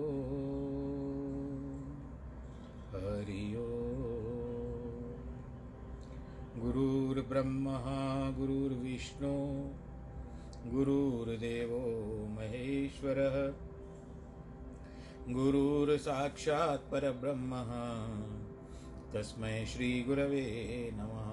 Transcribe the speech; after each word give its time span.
हरि 2.94 3.55
ओ 3.55 3.84
गुरुर्ब्रह्मा, 6.62 7.79
गुरुर्विष्णु, 8.29 9.35
गुरुर्देवो 10.72 11.79
महेश्वरः, 12.28 13.54
गुरुर्साक्षात् 15.33 16.91
परब्रह्मः। 16.91 17.72
तस्मै 19.13 19.66
श्रीगुरवे 19.66 20.90
नमः। 20.94 21.33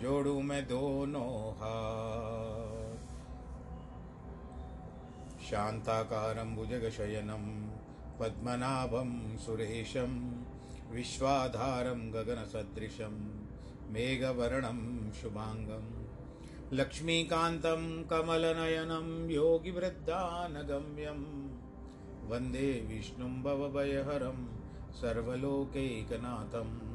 जोड़ू 0.00 0.42
मैं 0.42 0.68
दोनों 0.68 1.52
हाथ। 1.52 2.96
शान्ताकारं 5.42 6.56
भुजगशयनं, 6.56 7.70
पद्मनाभं 8.18 9.38
सुरेशं, 9.38 10.42
विश्वाधारं 10.90 12.14
गगनसदृशं, 12.14 13.44
मेघवर्णं 13.92 15.12
शुभाङ्गं। 15.12 16.06
लक्ष्मीकान्तं 16.72 18.04
कमलनयनं, 18.04 19.30
योगिवृद्धानगम्यं। 19.30 21.50
वंदे 22.28 22.86
विष्णुं 22.88 23.42
भवभयहरं, 23.42 24.48
सर्वलोकैकनाथम्। 24.92 26.91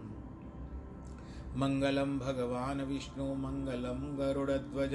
मङ्गलं 1.61 2.11
भगवान् 2.19 2.81
विष्णु 2.89 3.25
मङ्गलं 3.43 4.01
गरुडध्वज 4.17 4.93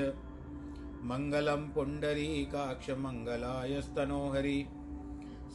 मङ्गलं 1.10 1.62
पुण्डरीकाक्षमङ्गलाय 1.74 3.72
स्तनोहरि 3.86 4.58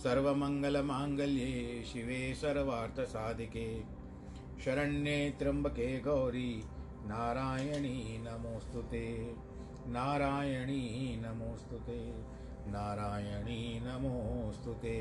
सर्वमङ्गलमाङ्गल्ये 0.03 1.53
शिवे 1.91 2.19
सर्वार्थसाधिके 2.41 3.67
शरण्ये 4.65 5.15
त्र्यम्बके 5.39 5.87
गौरी 6.08 6.52
नारायणी 7.11 7.95
नमोऽस्तु 8.26 8.83
ते 8.93 9.05
नारायणी 9.95 10.82
नमोऽस्तु 11.23 11.80
ते 11.87 11.99
नारायणी 12.76 13.59
नमोऽस्तु 13.87 14.73
ते 14.83 14.98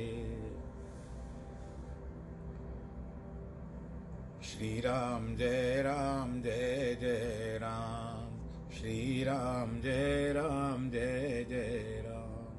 श्रीराम 4.43 5.37
जय 5.37 5.83
राम 5.83 6.43
जय 6.43 6.97
जय 7.01 7.59
राम। 7.63 8.37
श्री 8.71 9.25
राम 9.25 9.81
जय 9.81 10.33
राम 10.33 10.91
जय 10.91 11.47
जय 11.49 12.03
राम। 12.07 12.55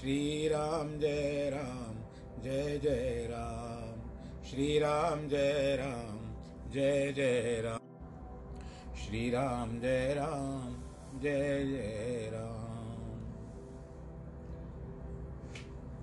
श्री 0.00 0.48
राम 0.48 0.98
जय 0.98 1.50
राम 1.50 1.94
जय 2.42 2.78
जय 2.78 3.28
राम। 3.30 4.00
श्री 4.44 4.78
राम 4.78 5.28
जय 5.28 5.76
राम 5.80 6.18
जय 6.70 7.12
जय 7.12 7.60
राम। 7.64 7.78
श्री 8.96 9.30
राम 9.30 9.80
जय 9.80 10.14
राम 10.14 10.74
जय 11.20 11.64
जय 11.64 12.30
राम। 12.32 12.68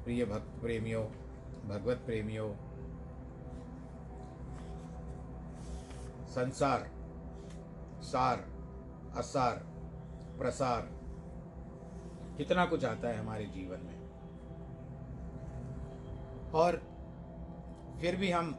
प्रिय 0.03 0.25
भक्त 0.25 0.61
प्रेमियों, 0.61 1.05
भगवत 1.69 1.97
प्रेमियों 1.97 2.64
संसार, 6.35 6.89
सार, 8.03 8.39
असार, 9.17 9.55
प्रसार, 10.37 10.81
कितना 12.37 12.65
कुछ 12.65 12.85
आता 12.85 13.07
है 13.07 13.17
हमारे 13.17 13.45
जीवन 13.45 13.79
में। 13.79 14.01
और 16.51 16.77
फिर 18.01 18.15
भी 18.15 18.31
हम 18.31 18.55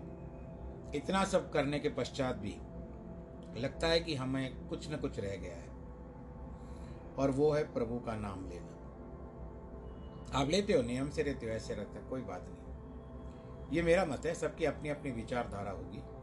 इतना 0.94 1.24
सब 1.24 1.52
करने 1.52 1.78
के 1.78 1.88
पश्चात 1.88 2.36
भी 2.36 2.56
लगता 3.60 3.86
है 3.86 4.00
कि 4.00 4.14
हमें 4.14 4.68
कुछ 4.68 4.92
न 4.92 4.96
कुछ 4.96 5.20
रह 5.20 5.36
गया 5.36 5.56
है, 5.56 5.68
और 7.18 7.30
वो 7.30 7.52
है 7.52 7.72
प्रभु 7.72 7.98
का 7.98 8.16
नाम 8.16 8.48
लेना। 8.48 8.72
आप 10.40 10.48
लेते 10.48 10.72
हो, 10.72 10.82
नियम 10.82 11.10
से 11.10 11.22
रहते 11.22 11.46
हो, 11.46 11.52
ऐसे 11.52 11.74
रहते 11.74 11.98
हो, 11.98 12.10
कोई 12.10 12.22
बात 12.22 12.42
नहीं। 12.42 13.76
ये 13.76 13.82
मेरा 13.82 14.04
मत 14.04 14.26
है, 14.26 14.34
सबकी 14.34 14.64
अपनी 14.64 14.88
अपनी 14.88 15.10
विचारधारा 15.10 15.70
होगी। 15.70 16.15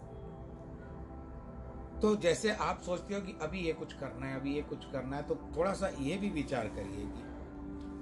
तो 2.03 2.15
जैसे 2.15 2.51
आप 2.51 2.81
सोचते 2.81 3.13
हो 3.13 3.21
कि 3.21 3.39
अभी 3.41 3.59
ये 3.59 3.73
कुछ 3.73 3.93
करना 3.93 4.25
है 4.25 4.39
अभी 4.39 4.55
ये 4.55 4.61
कुछ 4.61 4.85
करना 4.91 5.17
है 5.17 5.23
तो 5.23 5.35
थोड़ा 5.35 5.73
सा 5.73 5.87
ये 5.87 6.17
भी 6.17 6.29
विचार 6.29 6.67
करिए 6.67 7.05
कि, 7.05 7.23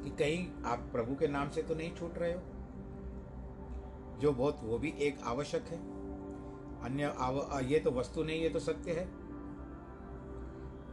कि 0.03 0.09
कहीं 0.09 0.63
आप 0.65 0.79
प्रभु 0.79 1.15
के 1.15 1.27
नाम 1.27 1.49
से 1.49 1.63
तो 1.63 1.75
नहीं 1.75 1.95
छूट 1.95 2.17
रहे 2.17 2.33
हो। 2.33 2.41
जो 4.19 4.33
बहुत 4.33 4.59
वो 4.63 4.77
भी 4.77 4.89
एक 4.89 5.19
आवश्यक 5.23 5.63
है। 5.63 5.77
अन्य 6.83 7.15
आव, 7.19 7.59
ये 7.59 7.79
तो 7.79 7.91
वस्तु 7.91 8.23
नहीं 8.23 8.41
ये 8.41 8.49
तो 8.49 8.59
सत्य 8.59 8.91
है। 8.91 9.07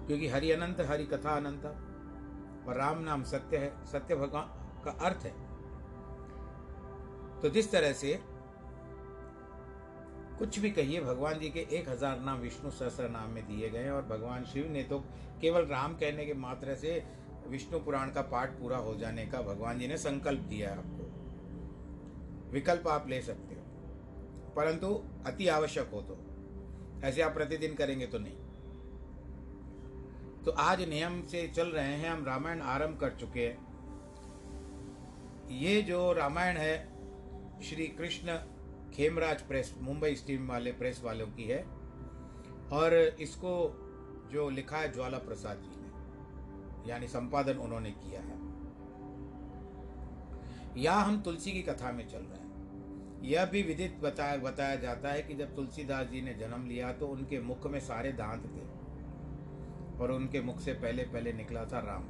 क्योंकि 0.07 0.29
हरि 0.29 0.51
अनंत 0.51 0.81
हरि 0.81 1.05
कथा 1.05 1.37
अनंत 1.37 1.67
और 2.69 2.75
राम 2.75 2.99
नाम 2.99 3.23
सत्य 3.23 3.57
है 3.57 3.87
सत्य 3.87 4.17
भगवान 4.17 4.83
का 4.85 4.91
अर्थ 4.91 5.17
है। 5.17 5.35
तो 7.41 7.49
जिस 7.49 7.73
तरह 7.73 7.93
से 7.93 8.38
कुछ 10.39 10.59
भी 10.59 10.71
कहिए, 10.71 11.01
भगवान 11.01 11.39
जी 11.39 11.49
के 11.51 11.61
एक 11.71 11.89
हज़ार 11.89 12.21
नाम 12.21 12.39
विष्णु 12.39 12.71
सहस्र 12.71 13.09
नाम 13.11 13.31
में 13.31 13.47
दिए 13.47 13.69
गए 13.71 13.89
और 13.89 14.03
भगवान 14.07 14.45
शिव 14.45 14.71
ने 14.73 14.83
तो 14.83 14.99
केवल 15.41 15.65
राम 15.67 15.95
कहने 15.95 16.27
के 16.27 16.35
मात्र 16.37 16.75
से 16.77 17.03
विष्णु 17.49 17.79
पुराण 17.81 18.11
का 18.11 18.23
पाठ 18.25 18.51
पूरा 18.53 18.77
हो 18.79 18.95
जाने 18.97 19.25
का 19.27 19.41
भगवान 19.43 19.79
जी 19.79 19.89
ने 19.89 19.97
संकल्प 19.99 20.41
दिया 20.49 20.71
है 20.71 20.79
आपको। 20.79 22.51
विकल्प 22.53 22.89
आप 22.89 23.09
ले 23.09 23.21
सकते 23.23 23.55
हो, 23.55 23.61
परंतु 24.57 24.93
अति 25.27 25.49
आवश्यक 25.49 25.91
हो 25.93 26.01
तो। 26.03 26.17
ऐसे 27.05 27.23
आप 27.23 27.35
प्रतिदिन 27.35 27.75
करेंगे 27.75 28.07
तो 28.07 28.19
नहीं। 28.19 28.37
तो 30.45 30.51
आज 30.61 30.83
नियम 30.89 31.21
से 31.27 31.47
चल 31.49 31.69
रहे 31.69 31.95
हैं, 31.95 32.11
हम 32.11 32.25
रामायण 32.25 32.61
आरंभ 32.67 32.99
कर 33.01 33.11
चुके 33.21 33.41
हैं। 33.41 33.67
ये 35.53 35.83
जो 35.83 36.13
रामायण 36.13 36.57
है, 36.57 36.77
श्री 37.63 37.87
कृष्ण 37.99 38.39
खेमराज 38.95 39.43
प्रेस, 39.43 39.75
मुंबई 39.81 40.15
स्टीम 40.15 40.49
वाले, 40.49 40.73
प्रेस 40.73 41.03
वालों 41.05 41.27
की 41.27 41.45
है। 41.45 41.63
और 42.73 42.95
इसको 43.21 43.53
जो 44.33 44.51
लिखा 44.51 44.77
है 44.77 44.93
ज्वाला 44.93 45.19
प्रसाद 45.19 45.57
जी 45.57 45.81
ने, 45.81 46.91
यानी 46.91 47.09
संपादन 47.09 47.57
उन्होंने 47.57 47.91
किया 47.91 48.21
है। 48.21 48.37
यहाँ 50.77 51.05
हम 51.05 51.21
तुलसी 51.23 51.53
की 51.53 51.63
कथा 51.63 51.93
में 51.93 52.09
चल 52.09 52.19
रहे 52.19 52.39
हैं। 52.39 53.23
यह 53.23 53.45
भी 53.45 53.63
विदित 53.63 53.99
बताया 54.01 54.37
बताया 54.37 54.77
जाता 54.77 55.09
है 55.09 55.23
कि 55.23 55.35
जब 55.35 55.55
तुलसीदास 55.57 56.07
जी 56.07 56.21
ने 56.21 56.35
जन्म 56.35 56.67
लिया 56.67 56.93
तो 56.93 57.07
उनके 57.07 57.41
मुख 57.41 57.67
में 57.67 57.81
सारे 57.81 58.13
दांत 58.13 58.45
थे। 58.45 58.67
और 59.99 60.13
उनके 60.13 60.41
मुख 60.41 60.61
से 60.61 60.73
पहले 60.73 61.03
पहले 61.03 61.33
निकला 61.33 61.65
था 61.65 61.79
राम। 61.79 62.05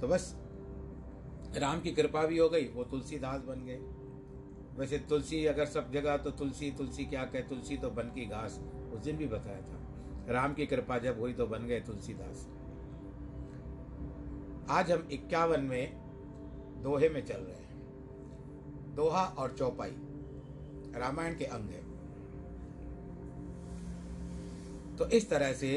तो 0.00 0.08
बस 0.08 0.45
राम 1.56 1.80
की 1.80 1.90
कृपा 1.90 2.26
भी 2.26 2.38
हो 2.38 2.48
गई, 2.48 2.68
वो 2.68 2.84
तुलसीदास 2.84 3.40
बन 3.40 3.64
गए। 3.64 3.78
वैसे 4.78 4.98
तुलसी 4.98 5.44
अगर 5.46 5.66
सब 5.66 5.92
जगह 5.92 6.16
तो 6.16 6.30
तुलसी 6.30 6.70
तुलसी 6.70 7.04
क्या 7.04 7.24
कहे, 7.24 7.42
तुलसी 7.42 7.76
तो 7.76 7.90
बन 7.90 8.02
की 8.02 8.26
घास, 8.26 8.60
उस 8.94 9.00
दिन 9.00 9.16
भी 9.16 9.26
बताया 9.26 9.60
था। 9.60 10.32
राम 10.32 10.54
की 10.54 10.66
कृपा 10.66 10.98
जब 10.98 11.20
हुई 11.20 11.32
तो 11.32 11.46
बन 11.46 11.66
गए 11.66 11.80
तुलसीदास। 11.80 12.46
आज 14.70 14.92
हम 14.92 15.08
इक्यावन 15.12 15.60
में 15.60 15.92
दोहे 16.82 17.08
में 17.08 17.24
चल 17.26 17.40
रहे 17.40 17.56
हैं। 17.56 18.94
दोहा 18.94 19.24
और 19.24 19.52
चौपाई, 19.52 19.90
रामायण 20.96 21.38
के 21.38 21.44
अंग 21.44 21.70
है। 21.70 21.84
तो 24.96 25.08
इस 25.08 25.30
तरह 25.30 25.52
से 25.52 25.72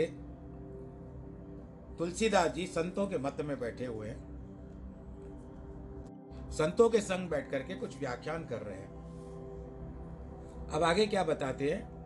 तुलसीदास 1.98 2.52
जी 2.52 2.68
संतों 2.68 3.08
के 3.08 3.18
मत 3.18 3.38
में 3.46 3.60
बैठे 3.60 3.86
हुए 3.86 4.08
हैं। 4.08 4.29
संतों 6.52 6.90
के 6.90 7.02
संग 7.02 7.30
बैठ 7.30 7.52
करके 7.52 7.76
कुछ 7.76 8.00
व्याख्यान 8.00 8.46
कर 8.46 8.62
रहे 8.62 8.78
हैं। 8.78 9.00
अब 10.74 10.84
आगे 10.84 11.06
क्या 11.06 11.24
बताते 11.24 11.70
हैं? 11.70 12.00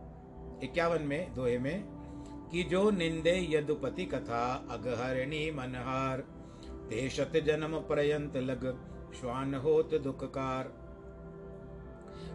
इक्यावन 0.63 1.01
में, 1.01 1.33
दोहे 1.33 1.59
में, 1.59 1.83
कि 2.51 2.63
जो 2.63 2.91
निंदे 2.91 3.47
यदुपति 3.49 4.05
कथा, 4.05 4.67
अगहरणी 4.69 5.51
मनहार 5.51 6.19
ते 6.89 7.09
शत 7.09 7.31
जन्म 7.35 7.79
पर्यंत 7.79 8.37
लग, 8.37 8.93
श्वान 9.13 9.55
होत 9.55 9.95
दुखकार। 9.95 10.83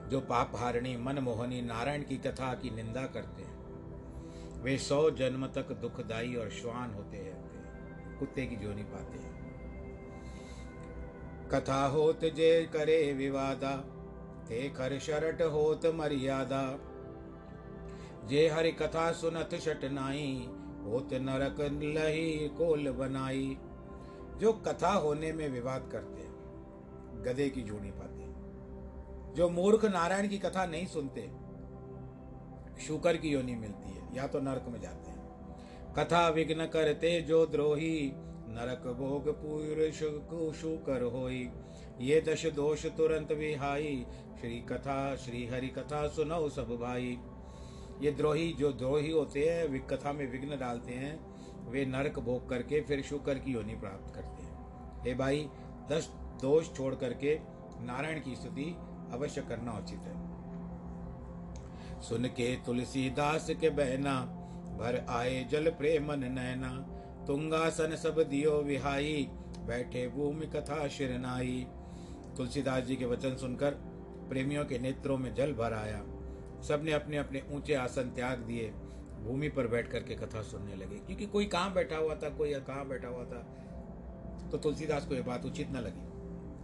जो 0.09 0.21
पाप 0.21 0.53
हारणी 0.57 0.97
मनमोहनी 0.97 1.63
नारायण 1.63 2.03
की 2.03 2.17
कथा 2.17 2.55
की 2.55 2.71
निंदा 2.71 3.07
करते 3.07 3.43
हैं, 3.43 3.59
वे 4.63 4.79
सौ 4.79 5.11
जन्म 5.11 5.47
तक 5.47 5.73
दुखदाई 5.73 6.35
और 6.35 6.51
श्वान 6.51 6.95
होते 6.95 7.17
रहते 7.17 7.59
हैं। 7.59 8.19
कुत्ते 8.19 8.47
की 8.47 8.57
जोनी 8.57 8.83
पाते 8.83 9.19
हैं। 9.19 9.38
कथा 11.53 11.87
होत 11.87 12.21
जे 12.25 12.71
करे 12.73 13.13
विवादा, 13.13 13.77
ते 14.49 14.69
खर 14.69 14.99
शरट 14.99 15.43
होत 15.43 15.87
मर्यादा। 15.87 16.79
जे 18.27 18.49
हरि 18.49 18.73
कथा 18.73 19.13
सुनत 19.13 19.55
शट 19.55 19.85
नाई, 19.85 20.49
होत 20.85 21.09
नरक 21.13 21.61
लही 21.61 22.49
कोल 22.49 22.91
बनाई। 22.91 23.59
जो 24.39 24.53
कथा 24.53 24.93
होने 24.93 25.33
में 25.33 25.49
विवाद 25.49 25.89
करते 25.93 26.23
हैं 26.23 26.39
गधे 27.25 27.51
की 27.51 27.63
जोड़ी 27.63 27.91
पाते। 27.91 28.29
जो 29.35 29.49
मूर्ख 29.49 29.85
नारायण 29.85 30.29
की 30.29 30.39
कथा 30.39 30.67
नहीं 30.67 30.87
सुनते, 30.87 31.31
शुकर 32.83 33.17
की 33.17 33.29
योनि 33.29 33.55
मिलती 33.55 33.91
है, 33.91 34.17
या 34.17 34.27
तो 34.27 34.41
नरक 34.41 34.65
में 34.69 34.81
जाते 34.81 35.11
हैं। 35.11 35.19
कथा 35.95 36.29
विघ्न 36.29 36.67
करते 36.67 37.21
जो 37.21 37.47
द्रोही 37.47 38.13
नरक 38.59 38.95
भोग 38.97 39.29
पूर 39.29 39.91
शुकर 40.53 41.03
होई। 41.03 41.51
ये 42.01 42.21
दश 42.21 42.47
दोष 42.47 42.87
तुरंत 42.87 43.33
विहाई। 43.33 44.07
श्री 44.41 44.61
कथा 44.61 45.17
श्री 45.17 45.47
हरि 45.47 45.69
कथा 45.69 46.09
सुनो 46.09 46.49
सब 46.49 46.69
भाई। 46.69 47.19
ये 48.01 48.13
द्रोही, 48.13 48.53
जो 48.53 48.73
द्रोही 48.73 49.11
होते 49.11 49.49
हैं 49.49 49.87
कथा 49.87 50.13
में 50.13 50.31
विघ्न 50.33 50.59
डालते 50.59 50.93
हैं। 50.93 51.39
वे 51.71 51.87
नरक 51.87 52.19
भोग 52.19 52.49
करके 52.49 52.81
फिर 52.81 53.03
शुकर 53.03 53.39
की 53.39 53.53
योनि 53.53 53.75
प्राप्त 53.75 54.15
करते 54.15 54.43
हैं। 54.43 54.59
हे 55.05 55.15
भाई, 55.15 55.49
दस 55.91 56.13
दोष 56.43 56.73
छोड़ 56.77 56.95
करके 56.95 57.41
नारायण 57.81 58.21
की 58.21 58.37
स्तुति 58.37 58.77
अवश्य 59.13 59.43
करना 59.43 59.73
उचित 59.73 59.99
है। 59.99 60.17
सुन 62.01 62.25
के 62.25 62.57
तुलसीदास 62.57 63.51
के 63.51 63.71
बहना 63.71 64.21
भर 64.79 65.07
आए 65.09 65.45
जल 65.45 65.71
प्रेमन 65.71 66.19
नैना। 66.19 66.98
तुंगासन 67.29 67.97
सब 67.97 68.19
दियो 68.31 68.53
विहाई, 68.53 69.29
बैठे 69.67 70.09
भूमि 70.09 70.47
कथा 70.47 70.89
शिरनाई 70.89 71.67
तुलसीदास 72.37 72.85
जी 72.85 72.97
के 72.97 73.05
वचन 73.05 73.37
सुनकर 73.37 73.71
प्रेमियों 74.29 74.65
के 74.65 74.79
नेत्रों 74.79 75.19
में 75.19 75.35
जल 75.35 75.53
भर 75.53 75.73
आया। 75.73 75.99
सबने 76.63 76.93
अपने 76.93 77.17
अपने 77.17 77.43
ऊँचे 77.53 77.75
आसन 77.75 78.03
त्याग 78.03 78.39
दिए। 78.39 78.71
भूमि 79.25 79.49
पर 79.49 79.67
बैठ 79.67 79.91
करके 79.93 80.15
कथा 80.15 80.43
सुनने 80.43 80.75
लगे, 80.75 80.97
क्योंकि 80.97 81.27
कोई 81.27 81.47
कहाँ 81.47 81.75
बैठा 81.75 81.97
हुआ 81.97 82.15
था, 82.15 82.29
कोई 82.29 82.55
कहाँ 82.55 82.89
बैठा 82.89 83.09
हुआ 83.09 83.25
था? 83.25 83.47
तो 84.51 84.59
तुलसीदास 84.59 85.07
को 85.07 85.15
यह 85.15 85.23
बात 85.23 85.45
उचित 85.45 85.71
न 85.71 85.77
लगी। 85.77 86.09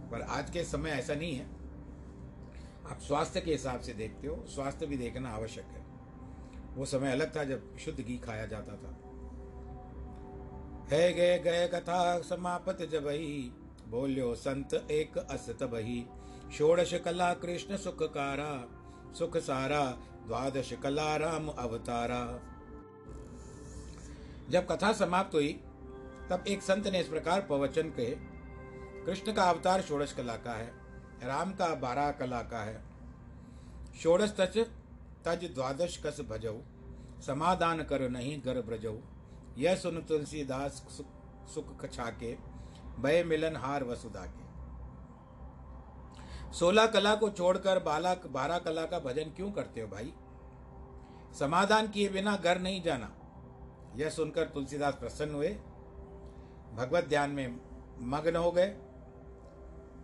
पर 0.09 0.21
आज 0.21 0.49
के 0.49 0.63
समय 0.63 0.89
ऐसा 0.89 1.15
नहीं 1.15 1.35
है। 1.35 1.45
आप 2.91 2.99
स्वास्थ्य 3.01 3.41
के 3.41 3.51
हिसाब 3.51 3.79
से 3.79 3.93
देखते 3.93 4.27
हो, 4.27 4.45
स्वास्थ्य 4.47 4.85
भी 4.85 4.97
देखना 4.97 5.29
आवश्यक 5.29 5.65
है। 5.65 5.85
वो 6.75 6.85
समय 6.85 7.11
अलग 7.11 7.35
था 7.35 7.43
जब 7.43 7.77
शुद्ध 7.77 7.99
घी 7.99 8.17
खाया 8.17 8.45
जाता 8.45 8.75
था। 8.75 9.04
है 10.91 11.13
गए 11.13 11.37
गए 11.39 11.67
कथा 11.67 12.19
समापत 12.21 12.81
जब 12.91 13.07
ही 13.07 13.51
बोल्यो, 13.89 14.33
संत 14.35 14.73
एक 14.91 15.17
असत 15.17 15.63
बही 15.63 16.05
षोड़श 16.57 16.93
कला 17.05 17.33
कृष्ण 17.33 17.77
सुख 17.77 18.03
कारा, 18.13 18.51
सुख 19.13 19.37
सारा 19.37 19.83
द्वादश 20.27 20.71
कला 20.83 21.15
राम 21.15 21.47
अवतारा। 21.49 22.21
जब 24.49 24.67
कथा 24.67 24.91
समाप्त 24.93 25.35
हुई, 25.35 25.53
तब 26.29 26.43
एक 26.47 26.61
संत 26.61 26.87
ने 26.87 26.99
इस 26.99 27.07
प्रकार 27.07 27.41
प्रवचन 27.41 27.89
के 27.89 28.09
कृष्ण 29.05 29.33
का 29.33 29.43
अवतार 29.43 29.81
षोड़श 29.81 30.13
कला 30.13 30.35
का 30.35 30.53
है, 30.53 30.71
राम 31.23 31.53
का 31.53 31.73
बारह 31.77 32.11
कला 32.11 32.41
का 32.43 32.63
है। 32.63 32.83
षोड़श 34.03 34.35
तज 34.39 34.57
तज 35.25 35.49
द्वादश 35.55 35.97
कस 36.05 36.21
भजऊ, 36.29 36.57
समाधान 37.21 37.83
कर 37.83 38.09
नहीं 38.09 38.39
गर 38.45 38.61
ब्रजऊ 38.61 38.97
यह 39.57 39.75
सुन 39.75 40.01
तुलसीदास 40.01 40.83
सुख 41.53 41.85
छाके 41.93 42.35
भय 42.99 43.23
मिलन 43.23 43.55
हार 43.55 43.83
वसुधा 43.83 44.25
के 44.25 44.43
सोलह 46.53 46.85
कला 46.87 47.15
को 47.15 47.29
छोड़कर 47.29 47.79
बालक 47.79 48.27
बारह 48.27 48.57
कला 48.59 48.85
का 48.85 48.99
भजन 48.99 49.23
क्यों 49.23 49.51
करते 49.51 49.81
हो 49.81 49.87
भाई? 49.87 50.13
समाधान 51.39 51.87
किए 51.87 52.09
बिना 52.09 52.35
घर 52.35 52.59
नहीं 52.59 52.81
जाना। 52.81 53.11
यह 53.95 54.09
सुनकर 54.09 54.43
तुलसीदास 54.43 54.93
प्रसन्न 54.93 55.35
हुए। 55.35 55.49
भगवत 56.73 57.03
ध्यान 57.03 57.29
में 57.29 57.59
मग्न 57.99 58.35
हो 58.35 58.51
गए। 58.51 58.75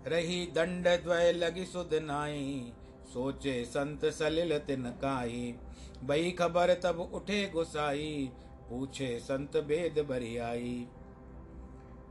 रही 0.08 0.46
दंड 0.46 0.88
द्वय 1.04 1.32
लगी 1.32 1.66
सुध 1.66 1.94
नाई, 1.94 2.74
सोचे 3.14 3.66
संत 3.66 4.06
सलिल 4.06 4.58
तिन 4.60 4.90
काई। 5.02 5.56
बई 6.04 6.32
खबर 6.32 6.74
तब 6.74 7.00
उठे 7.14 7.50
गुसाई 7.50 8.32
पूछे, 8.72 9.18
संत 9.20 9.58
भेद 9.58 10.00
बरियाई 10.10 10.88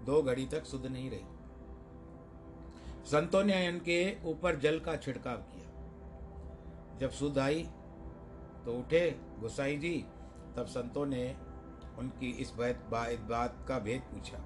दो 0.07 0.23
घड़ी 0.23 0.47
तक 0.47 0.65
सुध 0.65 0.87
नहीं 0.87 1.11
रही। 1.11 1.25
संतों 3.07 3.43
ने 3.45 3.67
इनके 3.67 4.01
ऊपर 4.25 4.59
जल 4.59 4.79
का 4.79 4.97
छिड़काव 4.97 5.37
किया। 5.37 6.99
जब 6.99 7.11
सुध 7.11 7.39
आई 7.39 7.63
तो 8.65 8.73
उठे 8.79 9.05
गुसाई 9.39 9.77
जी, 9.77 9.97
तब 10.57 10.67
संतों 10.67 11.07
ने 11.07 11.25
उनकी 11.99 12.31
इस 12.43 12.53
बात 12.53 13.65
का 13.69 13.79
भेद 13.79 14.01
पूछा। 14.03 14.39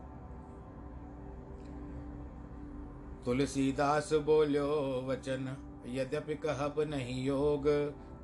तुलसीदास 3.24 4.12
बोलो, 4.24 4.68
वचन, 5.06 5.56
यद्यपि 5.88 6.34
कहब 6.36 6.80
नहीं 6.88 7.24
योग, 7.24 7.68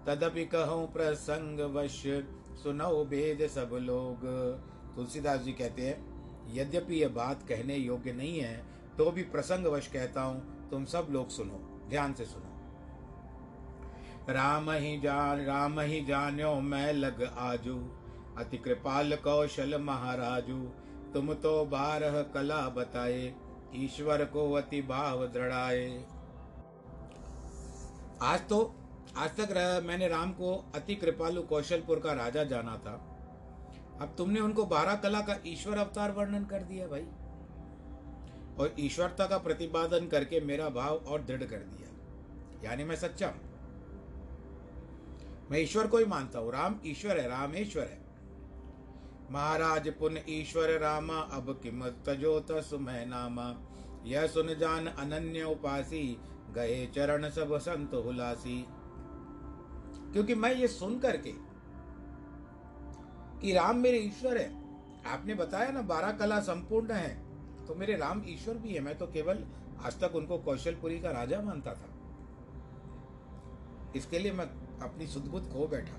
तदपि 0.07 0.45
कहूँ 0.47 0.87
प्रसंग 0.93 1.61
वश 1.75 2.03
सुनो 2.63 3.05
भेद 3.05 3.47
सब 3.49 3.71
लोग। 3.83 4.25
तुलसीदास 4.97 5.41
जी 5.41 5.53
कहते 5.53 5.83
हैं, 5.83 5.99
यद्यपि 6.55 6.95
यह 6.95 7.09
बात 7.15 7.43
कहने 7.49 7.77
योग्य 7.77 8.13
नहीं 8.13 8.39
है 8.39 8.57
तो 8.99 9.11
भी 9.11 9.23
प्रसंग 9.25 9.67
वश 9.67 9.87
कहता 9.87 10.23
हूँ, 10.23 10.69
तुम 10.71 10.85
सब 10.87 11.07
लोग 11.11 11.29
सुनो, 11.31 11.61
ध्यान 11.91 12.15
से 12.15 12.25
सुनो। 12.25 12.49
राम 14.31 14.71
ही 14.73 15.01
जान, 15.01 15.45
राम 15.45 15.81
ही 15.81 16.01
जान्यो 16.07 16.55
मैं 16.63 16.93
लग 16.93 17.23
आजू, 17.39 17.77
अति 18.39 18.59
कृपाल 18.59 19.17
कौशल 19.17 19.77
महाराजू, 19.83 20.59
तुम 21.15 21.33
तो 21.37 21.65
बारह 21.67 22.23
कला 22.35 22.61
बताए, 22.69 23.33
ईश्वर 23.77 24.25
को 24.27 24.53
अति 24.53 24.83
भाव 24.83 25.27
दृढ़ाए। 25.29 26.05
आज 28.23 28.41
तो 28.49 28.61
आज 29.17 29.31
तक 29.31 29.83
मैंने 29.87 30.09
राम 30.09 30.33
को 30.33 30.73
अति 30.75 30.95
कृपालु 30.95 31.43
कौशलपुर 31.43 31.99
का 31.99 32.13
राजा 32.13 32.45
जाना 32.45 32.77
था। 32.77 32.93
अब 34.01 34.15
तुमने 34.19 34.41
उनको 34.41 34.65
बारह 34.65 34.95
कला 34.95 35.21
का 35.21 35.37
ईश्वर 35.47 35.79
अवतार 35.79 36.11
वर्णन 36.11 36.45
कर 36.45 36.63
दिया 36.63 36.87
भाई। 36.87 37.07
और 38.59 38.75
ईश्वरता 38.81 39.27
का 39.27 39.39
प्रतिपादन 39.39 40.07
करके 40.07 40.41
मेरा 40.41 40.69
भाव 40.69 40.97
और 40.97 41.23
दृढ़ 41.23 41.43
कर 41.43 41.57
दिया। 41.57 41.89
यानी 42.65 42.85
मैं 42.85 42.97
सच्चा 42.97 43.29
हूँ। 43.29 43.41
मैं 45.51 45.59
ईश्वर 45.59 45.87
को 45.87 45.99
ही 45.99 46.05
मानता 46.05 46.39
हूँ। 46.39 46.53
राम 46.53 46.81
ईश्वर 46.87 47.19
है, 47.19 47.29
रामेश्वर 47.29 47.83
है। 47.83 48.01
महाराज 49.31 49.89
पुन 49.89 50.19
ईश्वर 50.29 50.79
रामा, 50.79 51.15
अब 51.15 51.61
किम 51.63 51.89
तजो 51.89 52.47
नामा। 53.07 53.67
यह 54.05 54.27
सुन 54.27 54.55
जान 54.55 54.87
अनन्य 54.87 55.45
उपासी, 55.45 56.19
गए 56.55 56.87
चरण 56.87 57.31
सब 57.31 57.59
संत 57.59 57.95
हुलासी। 57.95 58.67
क्योंकि 60.13 60.35
मैं 60.35 60.55
ये 60.55 60.69
सुन 60.69 60.99
करके 60.99 61.33
कि 63.41 63.53
राम 63.53 63.77
मेरे 63.77 63.99
ईश्वर 63.99 64.39
है। 64.39 64.49
आपने 65.07 65.35
बताया 65.35 65.71
ना, 65.71 65.83
बारह 65.83 66.13
कला 66.13 66.41
संपूर्ण 66.43 66.93
है 66.93 67.67
तो 67.67 67.75
मेरे 67.75 67.97
राम 67.97 68.23
ईश्वर 68.29 68.55
भी 68.55 68.75
है। 68.75 68.81
मैं 68.81 68.97
तो 68.99 69.07
केवल 69.07 69.45
आज 69.85 70.01
तक 70.01 70.15
उनको 70.15 70.39
कौशलपुरी 70.39 70.99
का 71.01 71.11
राजा 71.11 71.41
मानता 71.43 71.73
था। 71.75 71.89
इसके 73.97 74.19
लिए 74.19 74.33
मैं 74.33 74.45
अपनी 74.83 75.07
सुदबुद 75.07 75.49
खो 75.53 75.67
बैठा। 75.67 75.95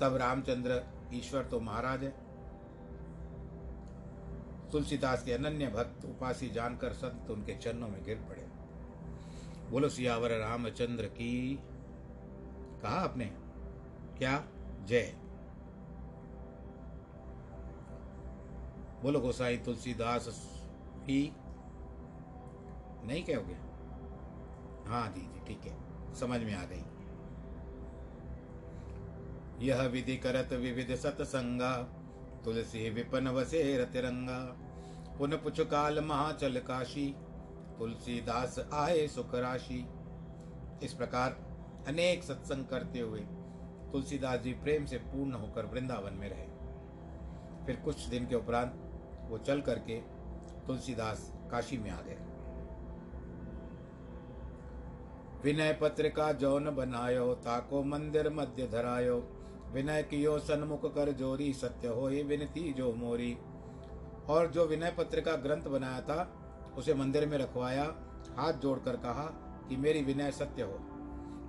तब 0.00 0.16
रामचंद्र, 0.16 0.82
ईश्वर 1.14 1.44
तो 1.44 1.60
महाराज 1.60 2.04
है। 2.04 2.10
तुलसीदास 4.72 5.22
के 5.24 5.32
अनन्य 5.32 5.66
भक्त, 5.66 6.04
उपासी 6.04 6.48
जानकर 6.50 6.92
संत 6.94 7.30
उनके 7.30 7.54
चरणों 7.54 7.88
में 7.88 8.04
गिर 8.04 8.16
पड़े। 8.28 8.47
बोलो, 9.70 9.88
सियावर 9.88 10.30
रामचंद्र 10.30 11.06
की 11.06 11.58
कहा 12.82 13.00
आपने? 13.00 13.24
क्या? 14.18 14.44
जय। 14.84 15.14
बोलो, 19.02 19.20
गोसाई 19.20 19.56
तुलसीदास 19.56 20.26
की 21.02 21.32
नहीं 23.04 23.24
कहोगे? 23.24 23.54
हाँ 24.90 25.12
जी 25.12 25.20
जी, 25.20 25.40
ठीक 25.46 25.60
है, 25.64 25.76
समझ 26.14 26.40
में 26.40 26.54
आ 26.54 26.64
गई। 26.64 26.82
यह 29.66 29.82
विधि 29.82 30.16
करत 30.16 30.52
विविध 30.52 30.94
सतसंगा, 30.94 31.76
तुलसी 32.44 32.90
विपन 32.90 33.28
वसे 33.28 33.78
रतिरंगा 33.78 34.56
पुन 35.18 35.36
पुछ 35.36 35.60
काल 35.60 36.00
महाचल 36.04 36.58
काशी 36.58 37.16
तुलसीदास 37.78 38.58
आए 38.72 39.06
सुख 39.06 39.34
राशि। 39.34 39.86
इस 40.82 40.92
प्रकार 40.92 41.36
अनेक 41.88 42.22
सत्संग 42.22 42.66
करते 42.66 43.00
हुए 43.00 43.20
तुलसीदास 43.92 44.40
जी 44.40 44.52
प्रेम 44.52 44.84
से 44.84 44.96
पूर्ण 44.98 45.32
होकर 45.32 45.66
वृंदावन 45.66 46.12
में 46.12 46.28
रहे। 46.28 46.46
फिर 47.66 47.76
कुछ 47.76 48.04
दिन 48.06 48.26
के 48.26 48.34
उपरांत 48.34 48.74
वो 49.28 49.38
चल 49.38 49.60
करके 49.60 49.96
तुलसीदास 50.66 51.32
काशी 51.50 51.78
में 51.78 51.90
आ 51.90 52.00
गए। 52.00 52.18
विनय 55.44 55.72
पत्रिका 55.72 56.32
जौन 56.32 56.74
बनायो, 56.74 57.34
ताको 57.34 57.82
मंदिर 57.84 58.30
मध्य 58.30 58.66
धरायो। 58.66 59.16
विनय 59.72 60.02
कियो 60.02 60.38
सन्मुख 60.38 60.94
कर 60.94 61.12
जोरी, 61.12 61.52
सत्य 61.52 61.88
हो 61.88 62.10
ये 62.10 62.22
विनती 62.22 62.72
जो 62.72 62.92
मोरी। 62.92 63.36
और 64.28 64.50
जो 64.50 64.66
विनय 64.66 64.90
पत्रिका 64.90 65.36
ग्रंथ 65.36 65.62
बनाया 65.62 66.00
था 66.00 66.37
उसे 66.78 66.94
मंदिर 66.94 67.26
में 67.26 67.38
रखवाया, 67.38 67.94
हाथ 68.36 68.52
जोड़कर 68.52 68.96
कहा 68.96 69.24
कि 69.68 69.76
मेरी 69.76 70.02
विनय 70.02 70.30
सत्य 70.30 70.62
हो। 70.62 70.80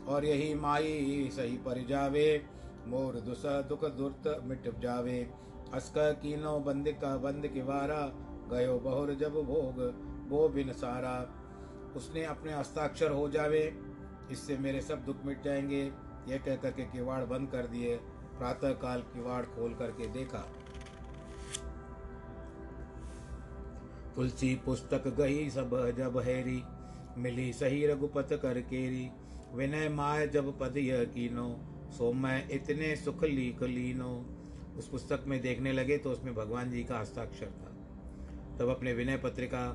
और 0.08 0.26
यही 0.26 0.54
माई 0.54 1.30
सही 1.34 1.58
पर 1.58 1.86
जावे, 1.86 2.46
मोर 2.88 3.20
दुस 3.20 3.46
दुख 3.46 3.86
दुर्त 3.86 4.42
मिट 4.44 4.80
जावे। 4.80 5.34
अस्क 5.74 5.94
कीनो 5.98 6.60
बंद 6.60 6.92
का 6.92 7.18
बंद 7.18 7.48
किवारा, 7.48 8.12
गयो 8.52 8.80
बहुर 8.80 9.14
जब 9.14 9.34
भोग 9.34 10.06
वो 10.30 10.50
बिन 10.50 10.74
सारा। 10.74 11.30
उसने 11.96 12.26
अपने 12.26 12.54
हस्ताक्षर 12.54 13.12
हो 13.12 13.30
जावे, 13.30 13.78
इससे 14.32 14.58
मेरे 14.58 14.82
सब 14.82 15.06
दुख 15.06 15.16
मिट 15.26 15.44
जाएँगे। 15.44 15.92
यह 16.28 16.38
कह 16.38 16.56
करके 16.56 16.84
किवाड़ 16.84 17.24
बंद 17.24 17.50
कर 17.50 17.68
दिए 17.68 17.98
प्रातः 18.38 18.72
काल 18.72 19.02
किवाड़ 19.02 19.46
खोल 19.46 19.74
करके 19.74 20.08
देखा। 20.08 20.50
तुलसी 24.20 24.56
पुस्तक 24.56 25.08
गही 25.18 25.50
सब 25.50 25.70
जब 25.98 26.18
हैरी, 26.20 26.62
मिली 27.18 27.52
सही 27.54 27.86
रघुपत 27.88 28.30
कर 28.42 28.60
केरी। 28.62 29.10
विनय 29.56 29.88
माय 29.90 30.28
जब 30.28 30.52
पद 30.60 30.78
यह 30.78 31.04
कीनो 31.06 31.46
सो 31.98 32.12
मैं 32.14 32.50
इतने 32.52 32.96
सुख 32.96 33.24
लीक 33.24 33.64
लीनो। 33.64 34.12
उस 34.78 34.90
पुस्तक 34.90 35.24
में 35.28 35.40
देखने 35.42 35.72
लगे 35.72 35.98
तो 35.98 36.12
उसमें 36.12 36.34
भगवान 36.36 36.72
जी 36.72 36.84
का 36.84 37.00
हस्ताक्षर 37.00 37.54
था। 37.54 37.72
तब 38.60 38.70
अपने 38.70 38.94
विनय 38.94 39.18
पत्रिका 39.18 39.66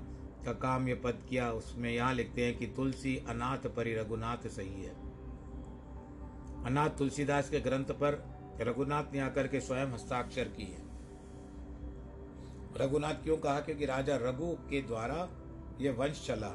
का 0.45 0.53
काम 0.61 0.89
ये 0.89 0.95
पद 0.95 1.27
किया। 1.31 1.51
उसमें 1.53 1.91
यहाँ 1.93 2.15
लिखते 2.15 2.45
हैं 2.45 2.57
कि 2.59 2.67
तुलसी 2.67 3.17
अनाथ 3.29 3.69
परि 3.77 3.95
रघुनाथ 3.95 4.49
सही 4.51 4.83
है। 4.83 4.95
अनाथ 6.67 6.99
तुलसीदास 6.99 7.51
के 7.51 7.61
ग्रंथ 7.61 7.99
पर 8.03 8.25
रघुनाथ 8.61 9.15
ने 9.15 9.21
आकर 9.21 9.47
के 9.47 9.61
स्वयं 9.61 9.87
हस्ताक्षर 9.87 10.57
की 10.57 10.73
है 10.73 10.93
रघुनाथ 12.77 13.15
क्यों 13.15 13.37
कहा? 13.37 13.61
क्योंकि 13.61 13.87
राजा 13.87 14.17
रघु 14.17 14.53
के 14.53 14.83
द्वारा 14.83 15.29
ये 15.81 15.91
वंश 15.91 16.27
चला। 16.27 16.53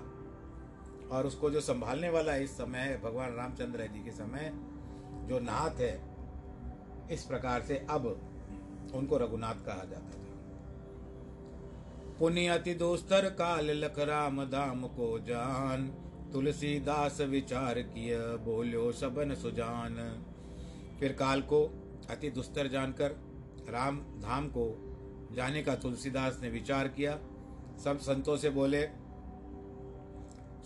और 1.12 1.28
उसको 1.28 1.50
जो 1.50 1.62
संभालने 1.62 2.10
वाला 2.10 2.36
इस 2.36 2.52
समय 2.52 3.02
भगवान 3.04 3.34
रामचंद्र 3.34 3.88
जी 3.88 4.04
के 4.04 4.12
समय 4.12 4.54
जो 5.26 5.40
नाथ 5.40 5.80
है, 5.80 6.10
इस 7.12 7.24
प्रकार 7.24 7.62
से 7.62 7.88
अब 7.90 8.06
उनको 8.96 9.18
रघुनाथ 9.18 9.56
कहा 9.56 9.84
जाता 9.84 10.10
था। 10.10 10.20
पुण्य 12.20 12.48
अति 12.48 12.74
दोस्तर 12.74 13.30
काल 13.30 13.72
लख 13.72 14.00
राम 14.00 14.46
धाम 14.46 14.84
को 14.84 15.20
जान, 15.20 15.88
तुलसीदास 16.34 17.22
विचार 17.22 17.82
किय, 17.82 18.18
बोलो 18.20 18.92
सबन 18.92 19.36
सुजान। 19.36 20.26
फिर 21.00 21.14
काल 21.14 21.42
को 21.42 21.66
अति 22.10 22.30
दुस्तर 22.30 22.68
जानकर 22.68 23.12
राम 23.70 24.00
धाम 24.00 24.48
को 24.48 24.89
जाने 25.36 25.64
का 25.64 25.76
तुलसीदास 25.76 26.40
ने 26.42 26.50
विचार 26.50 26.88
किया। 26.88 27.20
सब 27.84 28.00
संतों 28.00 28.38
से 28.38 28.50
बोले 28.50 28.88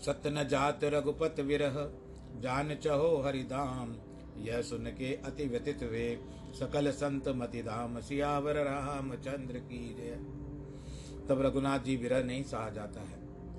सत्य 0.02 0.30
न 0.30 0.44
जात 0.44 0.80
रघुपत 0.84 1.40
विरह, 1.40 1.92
जान 2.40 2.74
चहो 2.74 3.22
हरिधाम 3.26 3.96
यह 4.36 4.62
सुन 4.62 4.86
के 4.86 5.14
अति 5.14 5.46
व्यतीत 5.46 5.82
वे 5.82 6.20
सकल 6.60 6.90
संत 6.90 7.28
मति 7.28 7.62
धाम 7.62 8.00
सियावर 8.00 8.54
राम, 8.54 9.14
चंद्र 9.14 9.58
की 9.58 9.94
जय। 9.94 10.10
तब 11.28 11.42
रघुनाथ 11.42 11.78
जी 11.78 11.96
विरह 11.96 12.24
नहीं 12.24 12.42
सहा 12.42 12.70
जाता 12.70 13.00
है। 13.00 13.18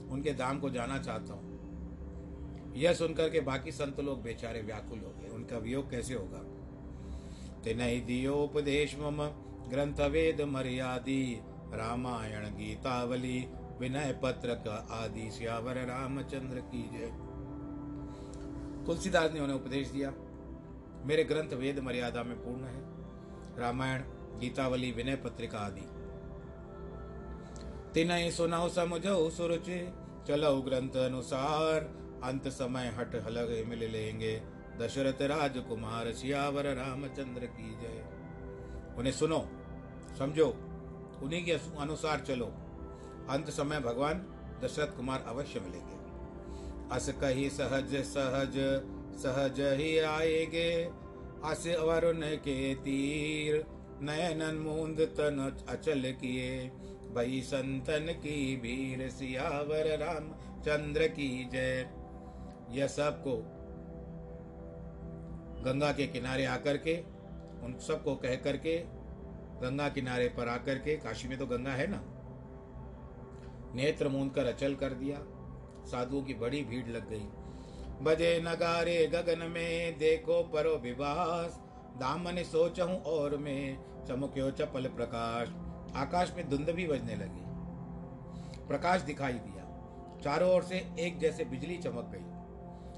उनके 0.10 0.34
धाम 0.34 0.60
को 0.60 0.70
जाना 0.70 0.98
चाहता 0.98 1.34
हूँ। 1.34 1.56
यह 2.76 2.94
सुनकर 2.94 3.30
के 3.30 3.40
बाकी 3.40 3.72
संत 3.72 4.00
लोग 4.00 4.24
बेचारे 4.24 4.62
व्याकुल 4.62 5.00
हो 5.00 5.14
गए। 5.22 5.30
उनका 5.30 5.58
वियोग 5.58 5.90
कैसे 5.90 6.14
होगा? 6.14 6.40
तेनहि 7.64 8.00
दियोपदेश 8.00 8.96
मम 9.00 9.45
ग्रंथ 9.70 10.00
वेद 10.12 10.42
मर्यादी 10.42 11.42
रामायण 11.74 12.46
गीतावली 12.46 13.48
विनय 13.80 14.20
पत्र 14.24 14.54
का 14.54 14.88
आदि, 14.92 15.32
श्यावर 15.32 15.76
रामचंद्र 15.76 16.60
की 16.60 16.90
जय। 16.94 17.12
तुलसीदास 18.86 19.32
ने 19.32 19.40
उन्हें 19.40 19.58
उपदेश 19.58 19.88
दिया, 19.88 20.14
मेरे 21.06 21.24
ग्रंथ 21.24 21.54
वेद 21.54 21.80
मर्यादा 21.80 22.24
में 22.24 22.38
पूर्ण 22.38 22.64
है, 22.64 22.82
रामायण, 23.60 24.02
गीतावली 24.40 24.92
विनय 24.92 25.16
पत्रिका 25.16 25.60
आदि। 25.60 25.88
तिनय 27.94 28.32
सुनाओ 28.32 28.70
समझो 28.70 29.30
सुरुचि, 29.30 29.94
चलो 30.28 30.62
ग्रंथ 30.62 30.96
अनुसार, 30.98 31.82
अंत 32.24 32.48
समय 32.48 32.94
हट 32.98 33.16
हलग 33.16 33.66
मिल 33.68 33.92
लेंगे। 33.92 34.42
दशरथ 34.78 35.22
राजकुमार 35.22 36.12
सियावर 36.14 36.66
रामचंद्र 36.66 37.46
की 37.46 37.72
जय। 37.82 38.15
उन्हें 38.98 39.14
सुनो, 39.14 39.40
समझो, 40.20 40.48
उन्हीं 41.24 41.44
के 41.46 41.52
अनुसार 41.80 42.20
चलो। 42.20 42.46
अंत 43.30 43.50
समय 43.50 43.80
भगवान 43.80 44.26
दशरथ 44.64 44.96
कुमार 44.98 45.24
अवश्य 45.28 45.60
मिलेंगे। 45.60 45.96
अस 46.92 47.10
कही 47.22 47.50
सहज 47.50 47.96
सहज 48.06 48.58
सहज 49.18 49.60
ही 49.80 49.98
आएगे। 50.00 50.70
अस 51.44 51.64
वरुण 51.80 52.22
के 52.22 52.76
तीर 52.76 53.66
नयनन 54.02 54.56
मूंद 54.56 55.00
तन 55.18 55.66
अचल 55.70 56.12
किए। 56.22 56.72
भई 57.16 57.42
संतन 57.42 58.14
की 58.14 58.56
भीर 58.56 59.10
सियावर 59.10 59.98
राम 59.98 60.30
चंद्र 60.62 61.08
की 61.08 61.30
जय। 61.46 61.90
यह 62.72 62.88
सबको 62.88 63.36
गंगा 65.64 65.92
के 65.92 66.08
किनारे 66.08 66.46
आकर 66.46 66.78
के 66.78 66.96
उन 67.66 67.78
सबको 67.80 68.16
कह 68.16 68.36
करके 68.36 68.78
गंगा 69.62 69.90
किनारे 69.90 70.28
पर 70.28 70.50
आकर 70.50 70.78
के, 70.78 70.98
काशी 70.98 71.28
में 71.28 71.38
तो 71.38 71.46
गंगा 71.46 71.72
है 71.72 71.88
ना? 71.88 72.04
नेत्र 73.76 74.08
मूंद 74.08 74.32
कर 74.32 74.46
अचल 74.46 74.76
कर 74.76 74.90
दिया। 74.90 75.20
साधुओं 75.86 76.24
की 76.24 76.34
बड़ी 76.34 76.64
भीड़ 76.64 76.88
लग 76.88 77.10
गई। 77.10 77.28
बजे 78.02 78.42
नगारे 78.42 79.08
गगन 79.08 79.52
में 79.52 79.98
देखो 79.98 80.44
परो 80.44 80.78
विवास। 80.78 81.62
दामन 81.98 82.44
सोचहूं 82.44 82.98
और 82.98 83.38
में 83.38 83.78
चमक्यो 84.08 84.52
चपल 84.52 84.88
प्रकाश। 84.88 85.50
आकाश 85.96 86.34
में 86.38 86.50
धुंध 86.50 86.70
भी 86.70 86.88
बजने 86.88 87.16
लगी। 87.16 87.46
प्रकाश 88.68 89.02
दिखाई 89.02 89.34
दिया। 89.34 89.56
चारों 90.24 90.56
ओर 90.56 90.64
से 90.64 90.94
एक 91.00 91.20
जैसे 91.20 91.46
बिजली 91.46 91.78
चमक 91.78 92.12
गई। 92.16 92.32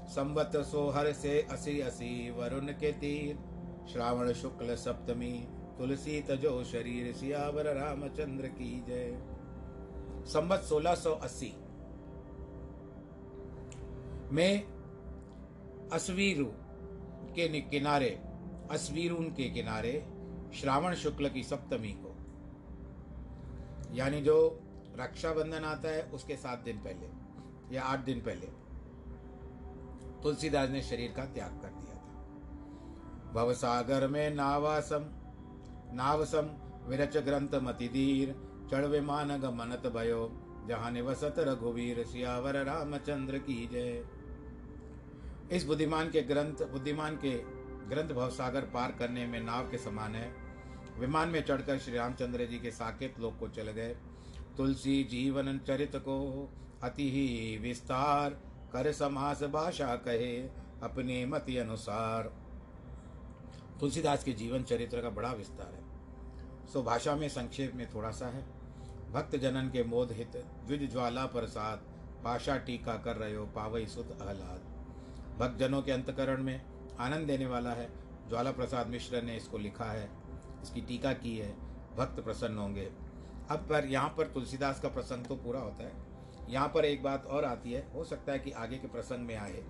संवत 0.08 0.52
सोहर 0.56 1.12
से 1.12 1.46
असी 1.50 1.80
असी 1.80 2.30
वरुण 2.30 2.66
के 2.66 2.92
तीर। 2.92 3.57
श्रावण 3.88 4.32
शुक्ल 4.32 4.74
सप्तमी, 4.76 5.32
तुलसी 5.78 6.20
तजो 6.22 6.62
शरीर, 6.64 7.12
सियावर 7.12 7.66
रामचंद्र 7.74 8.46
की 8.48 8.70
जय। 8.88 9.16
संवत 10.26 10.62
1680 10.62 11.52
में 14.32 14.52
अस्वीरु 15.92 16.44
के 17.34 17.48
किनारे 17.60 18.10
अस्वीरुन 18.70 19.30
के 19.30 19.48
किनारे 19.50 19.92
श्रावण 20.54 20.94
शुक्ल 20.94 21.28
की 21.28 21.42
सप्तमी 21.42 21.92
को, 21.98 22.14
यानी 23.94 24.20
जो 24.20 24.36
रक्षाबंधन 24.98 25.64
आता 25.64 25.88
है, 25.88 26.02
उसके 26.10 26.36
सात 26.36 26.58
दिन 26.58 26.78
पहले, 26.78 27.08
या 27.74 27.82
आठ 27.82 28.04
दिन 28.04 28.20
पहले, 28.20 28.46
तुलसीदास 30.22 30.70
ने 30.70 30.82
शरीर 30.82 31.12
का 31.12 31.24
त्याग 31.24 31.60
कर 31.62 31.77
भवसागर 33.34 34.06
में 34.08 34.34
नावासम 34.34 35.04
नावसम 35.94 36.50
विरच 36.88 37.16
ग्रंथ 37.16 37.54
मतिधीर 37.54 38.34
चढ़ 38.70 38.84
विमान 38.84 39.28
गमनत 39.28 39.86
भयो, 39.86 40.30
जहाँ 40.68 40.90
निवसत 40.90 41.34
रघुवीर 41.38 42.04
सियावर 42.04 42.64
रामचंद्र 42.64 43.38
की 43.38 43.66
जय। 43.72 44.04
इस 45.52 45.64
बुद्धिमान 45.64 46.10
के 46.10 46.22
ग्रंथ, 46.22 46.66
बुद्धिमान 46.72 47.16
के 47.16 47.38
ग्रंथ 47.88 48.14
भवसागर 48.14 48.60
पार 48.60 48.92
करने 48.92 49.26
में 49.26 49.40
नाव 49.40 49.70
के 49.70 49.78
समान 49.78 50.14
है। 50.14 50.34
विमान 50.98 51.28
में 51.28 51.44
चढ़कर 51.44 51.78
श्री 51.78 51.96
रामचंद्र 51.96 52.46
जी 52.46 52.58
के 52.58 52.70
साकेत 52.70 53.20
लोक 53.20 53.38
को 53.38 53.48
चल 53.48 53.70
गए। 53.70 53.96
तुलसी 54.56 55.04
जीवन 55.04 55.58
चरित 55.58 55.96
को 55.96 56.48
अति 56.82 57.10
ही 57.10 57.58
विस्तार, 57.58 58.30
कर 58.72 58.92
समास 58.92 59.42
भाषा 59.42 59.96
कहे 59.96 60.36
अपने 60.82 61.26
मति 61.26 61.56
अनुसार। 61.56 62.47
तुलसीदास 63.80 64.24
के 64.24 64.32
जीवन 64.32 64.62
चरित्र 64.62 65.02
का 65.02 65.10
बड़ा 65.10 65.32
विस्तार 65.32 65.74
है। 65.74 65.82
सो 66.66 66.82
भाषा 66.82 67.16
में 67.16 67.28
संक्षेप 67.28 67.74
में 67.74 67.94
थोड़ा 67.94 68.10
सा 68.10 68.26
है। 68.26 68.42
भक्त 69.12 69.36
जनन 69.36 69.68
के 69.68 69.84
मोद 69.84 70.12
हित, 70.12 70.36
द्विज 70.66 70.92
ज्वाला 70.92 71.26
प्रसाद 71.26 71.78
पाशा 72.24 72.56
टीका 72.56 72.96
कर 72.96 73.16
रहे 73.16 73.34
हो, 73.34 73.46
पावई 73.46 73.86
सुध 73.86 74.18
आह्लाद। 74.22 74.60
भक्त 75.38 75.58
जनों 75.58 75.82
के 75.82 75.92
अंतकरण 75.92 76.42
में 76.42 76.62
आनंद 76.98 77.26
देने 77.26 77.46
वाला 77.46 77.70
है। 77.70 77.90
ज्वाला 78.28 78.52
प्रसाद 78.52 78.86
मिश्र 78.86 79.22
ने 79.22 79.36
इसको 79.36 79.58
लिखा 79.58 79.84
है, 79.84 80.10
इसकी 80.62 80.80
टीका 80.80 81.12
की 81.12 81.38
है, 81.38 81.56
भक्त 81.96 82.20
प्रसन्न 82.20 82.58
होंगे। 82.58 82.90
अब 83.50 83.66
पर 83.68 83.84
यहाँ 83.84 84.08
पर 84.08 84.26
तुलसीदास 84.26 84.80
का 84.80 84.88
प्रसंग 84.88 85.24
तो 85.24 85.36
पूरा 85.36 85.60
होता 85.60 85.84
है। 85.84 85.92
यहाँ 86.48 86.68
पर 86.68 86.84
एक 86.84 87.02
बात 87.02 87.26
और 87.26 87.44
आती 87.44 87.72
है, 87.72 87.88
हो 87.94 88.04
सकता 88.04 88.32
है 88.32 88.38
कि 88.38 88.50
आगे 88.50 88.78
के 88.78 88.88
प्रसंग 88.88 89.18
में 89.18 89.36
आए। 89.36 89.64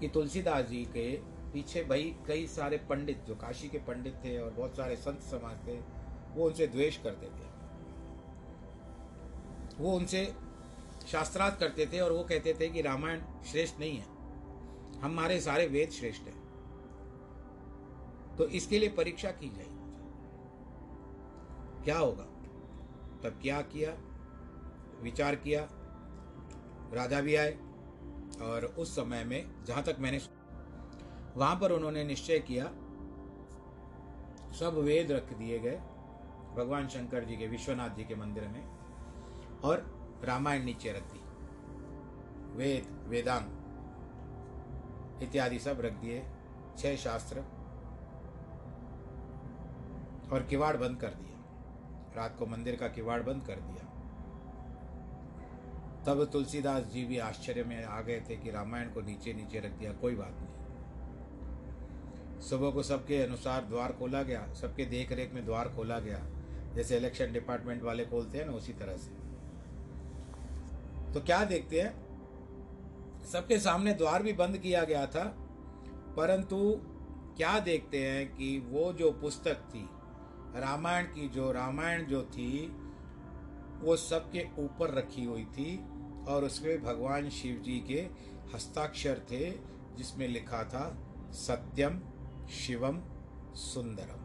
कि 0.00 0.08
तुलसीदास 0.08 0.64
जी 0.64 0.84
के 0.84 1.33
पीछे 1.54 1.84
भाई 1.84 2.16
कई 2.26 2.46
सारे 2.46 2.76
पंडित 2.76 3.24
जो 3.24 3.34
काशी 3.34 3.68
के 3.68 3.78
पंडित 3.78 4.14
थे 4.24 4.38
और 4.38 4.50
बहुत 4.50 4.76
सारे 4.76 4.96
संत 4.96 5.20
समाज 5.20 5.66
थे, 5.66 5.76
वो 6.34 6.46
उनसे 6.46 6.66
द्वेष 6.66 6.96
करते 6.96 7.26
थे। 7.26 7.54
वो 9.78 9.92
उनसे 9.92 10.34
शास्त्रार्थ 11.08 11.58
करते 11.60 11.86
थे 11.86 12.00
और 12.00 12.12
वो 12.12 12.24
कहते 12.24 12.54
थे 12.60 12.68
कि 12.68 12.82
रामायण 12.82 13.20
श्रेष्ठ 13.46 13.80
नहीं 13.80 13.98
है। 13.98 14.06
हमारे 15.00 15.40
सारे 15.40 15.66
वेद 15.66 15.90
श्रेष्ठ 15.90 16.22
हैं। 16.22 16.44
तो 18.36 18.46
इसके 18.48 18.78
लिए 18.78 18.88
परीक्षा 18.88 19.30
की 19.30 19.48
जाएगी 19.48 19.74
क्या 21.84 21.98
होगा? 21.98 22.24
तब 23.22 23.38
क्या 23.42 23.60
किया? 23.62 23.90
विचार 25.02 25.34
किया। 25.34 25.68
राजा 26.92 27.20
भी 27.20 27.36
आए 27.36 27.52
और 28.42 28.74
उस 28.78 28.96
समय 28.96 29.24
में 29.24 29.64
जहाँ 29.64 29.82
तक 29.82 29.96
मैंने 29.98 30.18
वहाँ 31.36 31.56
पर 31.56 31.72
उन्होंने 31.72 32.04
निश्चय 32.04 32.38
किया, 32.38 32.64
सब 34.58 34.78
वेद 34.78 35.12
रख 35.12 35.32
दिए 35.32 35.58
गए, 35.58 35.76
भगवान 36.56 36.88
शंकर 36.88 37.24
जी 37.24 37.36
के, 37.36 37.46
विश्वनाथ 37.46 37.90
जी 37.90 38.04
के 38.04 38.14
मंदिर 38.14 38.48
में, 38.48 38.62
और 39.64 39.84
रामायण 40.24 40.64
नीचे 40.64 40.92
रख 40.92 41.02
दी, 41.02 41.20
वेद, 42.56 42.86
वेदांग, 43.08 43.46
इत्यादि 45.22 45.58
सब 45.58 45.80
रख 45.80 45.92
दिए, 45.92 46.22
छह 46.78 46.96
शास्त्र, 46.96 47.44
और 50.32 50.42
किवाड़ 50.42 50.76
बंद 50.76 51.00
कर 51.00 51.08
दिया। 51.08 51.42
रात 52.16 52.36
को 52.38 52.46
मंदिर 52.46 52.76
का 52.76 52.88
किवाड़ 52.88 53.22
बंद 53.22 53.42
कर 53.42 53.60
दिया। 53.60 53.82
तब 56.06 56.24
तुलसीदास 56.24 56.84
जी 56.84 57.04
भी 57.04 57.18
आश्चर्य 57.18 57.64
में 57.64 57.84
आ 57.84 58.00
गए 58.00 58.20
थे 58.20 58.36
कि 58.36 58.50
रामायण 58.50 58.92
को 58.92 59.00
नीचे 59.00 59.32
नीचे 59.32 59.60
रख 59.60 59.70
दिया, 59.70 59.92
कोई 59.92 60.14
बात 60.14 60.34
नहीं। 60.40 60.53
सुबह 62.50 62.70
को 62.70 62.82
सबके 62.82 63.22
अनुसार 63.22 63.64
द्वार 63.64 63.92
खोला 63.92 64.22
गया, 64.22 64.46
सबके 64.54 64.84
देख 64.84 65.12
रेख 65.12 65.34
में 65.34 65.44
द्वार 65.46 65.68
खोला 65.68 65.98
गया। 65.98 66.18
जैसे 66.74 66.96
इलेक्शन 66.96 67.32
डिपार्टमेंट 67.32 67.82
वाले 67.82 68.04
खोलते 68.04 68.38
हैं 68.38 68.46
ना, 68.46 68.52
उसी 68.52 68.72
तरह 68.72 68.96
से। 68.96 69.10
तो 71.12 71.20
क्या 71.20 71.44
देखते 71.44 71.80
हैं? 71.80 72.04
सबके 73.24 73.58
सामने 73.58 73.92
द्वार 73.92 74.22
भी 74.22 74.32
बंद 74.32 74.58
किया 74.58 74.84
गया 74.84 75.06
था, 75.06 75.24
परंतु 76.16 76.56
क्या 77.36 77.58
देखते 77.60 78.06
हैं 78.06 78.36
कि 78.36 78.58
वो 78.68 78.92
जो 78.92 79.10
पुस्तक 79.12 79.54
थी, 79.70 79.88
रामायण 80.56 81.04
की 81.04 81.28
जो, 81.28 81.52
रामायण 81.52 82.04
जो 82.04 82.22
थी, 82.22 82.66
वो 83.80 83.96
सबके 83.96 84.46
ऊपर 84.58 84.94
रखी 84.94 85.24
हुई 85.24 85.44
थी 85.44 85.76
और 86.28 86.44
उसमें 86.44 86.82
भगवान 86.82 87.28
शिव 87.28 87.62
जी 87.64 87.78
के 87.80 88.00
हस्ताक्षर 88.54 89.18
थे, 89.30 89.50
जिसमें 89.96 90.28
लिखा 90.28 90.64
था, 90.64 90.84
सत्यम 91.32 92.00
शिवम 92.48 93.00
सुंदरम। 93.54 94.22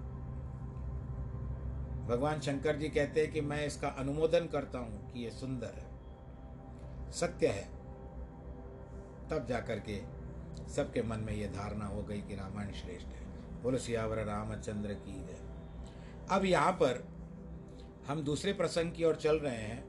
भगवान 2.08 2.40
शंकर 2.40 2.76
जी 2.76 2.90
कहते 2.90 3.22
हैं 3.22 3.32
कि 3.32 3.42
मैं 3.42 3.66
इसका 3.66 3.88
अनुमोदन 3.88 4.48
करता 4.48 4.80
हूँ 4.80 5.12
कि 5.12 5.26
यह 5.26 5.30
सुंदर 5.30 5.68
है, 5.68 7.12
सत्य 7.12 7.48
है। 7.48 7.68
तब 9.30 9.46
जाकर 9.50 9.80
के 9.80 10.02
सबके 10.74 11.02
मन 11.02 11.20
में 11.20 11.34
यह 11.34 11.48
धारणा 11.48 11.86
हो 11.86 12.02
गई 12.04 12.22
कि 12.22 12.36
रामायण 12.36 12.72
श्रेष्ठ 12.72 13.08
है। 13.08 13.62
बोलो, 13.64 13.78
सियावर 13.78 14.18
रामचंद्र 14.18 14.94
की 14.94 15.14
जय 15.14 15.38
अब 16.32 16.46
यहाँ 16.46 16.72
पर 16.72 17.08
हम 18.08 18.24
दूसरे 18.24 18.54
प्रसंग 18.54 18.92
की 18.92 19.04
ओर 19.04 19.16
चल 19.16 19.40
रहे 19.40 19.56
हैं। 19.56 19.84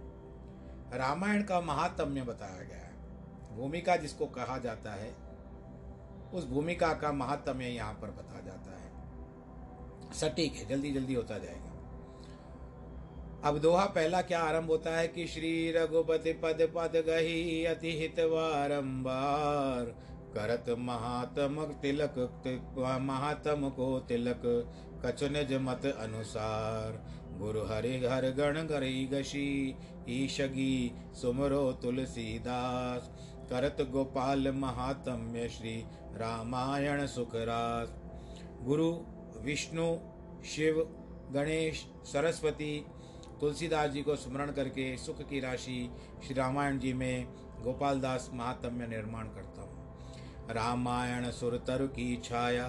रामायण 0.92 1.42
का 1.42 1.60
महात्म्य 1.60 2.22
बताया 2.22 2.62
गया 2.62 2.76
है। 2.76 3.56
भूमिका 3.56 3.96
जिसको 3.96 4.26
कहा 4.26 4.58
जाता 4.58 4.92
है 4.92 5.29
उस 6.34 6.44
भूमिका 6.46 6.92
का 6.94 7.12
महात्म्य 7.12 7.66
यहाँ 7.66 7.94
पर 7.94 8.10
बता 8.10 8.40
जाता 8.40 8.70
है। 8.72 10.12
सटीक 10.12 10.54
है, 10.54 10.68
जल्दी 10.68 10.90
जल्दी 10.92 11.14
होता 11.14 11.38
जाएगा। 11.38 11.68
अब 13.44 13.58
दोहा 13.58 13.84
पहला 13.86 14.20
क्या 14.22 14.40
आरंभ 14.42 14.70
होता 14.70 14.96
है 14.96 15.08
कि 15.08 15.26
श्री 15.26 15.50
रघुपति 15.72 16.32
पद 16.32 16.68
पद 16.74 16.96
गही 17.06 17.64
अति 17.64 17.92
हित 17.98 18.20
बारंबार 18.20 19.84
करत 20.34 20.64
महात्म 20.78 21.64
तिलक, 21.82 22.14
महात्म 23.02 23.70
को 23.70 23.98
तिलक, 24.00 24.42
कछ 25.04 25.22
निज 25.22 25.52
मत 25.60 25.86
अनुसार। 25.86 26.98
गुरु 27.38 27.62
हरि 27.64 27.96
हर 28.04 28.30
गण 28.30 28.60
गरी 28.66 29.04
गशी, 29.06 29.76
ईशगी 30.08 30.92
सुमरो 31.14 31.72
तुलसीदास। 31.72 33.10
करत 33.50 33.76
गोपाल 33.90 34.50
महात्म्य 34.50 35.48
श्री 35.48 35.72
रामायण 36.14 37.06
सुखरास 37.06 37.94
गुरु, 38.62 38.90
विष्णु, 39.42 39.86
शिव, 40.44 40.78
गणेश, 41.32 41.84
सरस्वती, 42.04 42.86
तुलसीदास 43.40 43.90
जी 43.90 44.02
को 44.02 44.16
स्मरण 44.16 44.52
करके 44.52 44.96
सुख 44.96 45.22
की 45.22 45.40
राशि 45.40 45.90
श्री 46.24 46.34
रामायण 46.34 46.78
जी 46.78 46.92
में 46.92 47.26
गोपाल 47.62 48.00
दास 48.00 48.30
महात्म्य 48.34 48.86
निर्माण 48.86 49.28
करता 49.28 49.62
हूँ। 49.62 50.54
रामायण 50.54 51.30
सुरतर 51.30 51.86
की 51.86 52.16
छाया, 52.24 52.68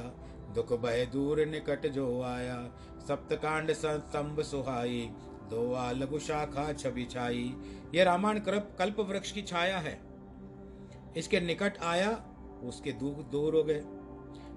दुख 0.55 0.73
भय 0.81 1.05
दूर 1.05 1.45
निकट 1.45 1.87
जो 1.87 2.21
आया, 2.23 2.61
सप्तकांड 3.07 3.71
स्तंभ 3.71 4.41
सुहाई, 4.41 5.09
दो 5.49 5.91
लघु 5.93 6.19
शाखा 6.19 6.71
छवि 6.73 7.05
छाई। 7.05 7.53
यह 7.95 8.03
रामायण 8.03 8.39
कल्प 8.79 8.99
वृक्ष 8.99 9.31
की 9.31 9.41
छाया 9.41 9.77
है। 9.79 10.10
इसके 11.17 11.39
निकट 11.39 11.77
आया, 11.77 12.23
उसके 12.63 12.91
दूर 12.91 13.23
दूर 13.23 13.55
हो 13.55 13.63
गए। 13.63 13.83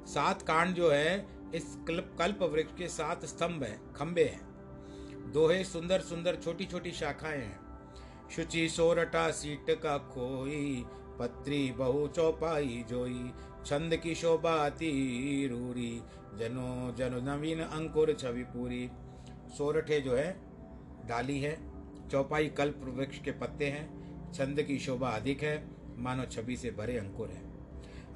सात 0.07 0.43
कांड 0.43 0.75
जो 0.75 0.91
है, 0.91 1.27
इस 1.55 1.79
कल्प 1.89 2.17
कल्प 2.19 2.43
वृक्ष 2.43 2.73
के 2.79 2.89
सात 2.89 3.25
स्तंभ 3.25 3.63
है 3.63 3.81
खंबे 3.97 4.25
हैं। 4.25 4.55
दोहे 5.33 5.65
सुंदर 5.65 6.01
सुंदर 6.01 6.37
छोटी 6.37 6.65
छोटी 6.65 6.93
शाखाएँ 6.93 7.39
हैं। 7.39 7.61
शुचि 8.31 8.69
सोरटा 8.69 9.31
सीट 9.31 9.71
का 9.71 9.99
खोई, 9.99 10.85
पत्री 11.19 11.73
बहु 11.73 12.09
चौपाई 12.09 12.85
जोई, 12.89 13.33
छंद 13.67 13.97
की 13.97 14.15
शोभा 14.15 14.67
रूरी, 14.67 16.03
जनो 16.37 16.95
जनो 16.99 17.21
नवीन 17.21 17.61
अंकुर 17.61 18.13
छवि 18.13 18.43
पूरी। 18.43 18.91
सोरठे 19.59 20.01
जो 20.01 20.17
है, 20.17 20.41
डाली 21.07 21.41
है, 21.41 21.59
चौपाई 22.09 22.49
कल्प 22.49 22.81
वृक्ष 22.85 23.19
के 23.19 23.31
पत्ते 23.31 23.67
हैं, 23.67 24.05
छंद 24.33 24.63
की 24.63 24.79
शोभा 24.79 25.09
अधिक 25.09 25.43
है 25.43 25.74
मानो 25.99 26.25
छवि 26.25 26.57
से 26.57 26.71
भरे 26.71 26.99
अंकुर 26.99 27.29
है। 27.29 27.43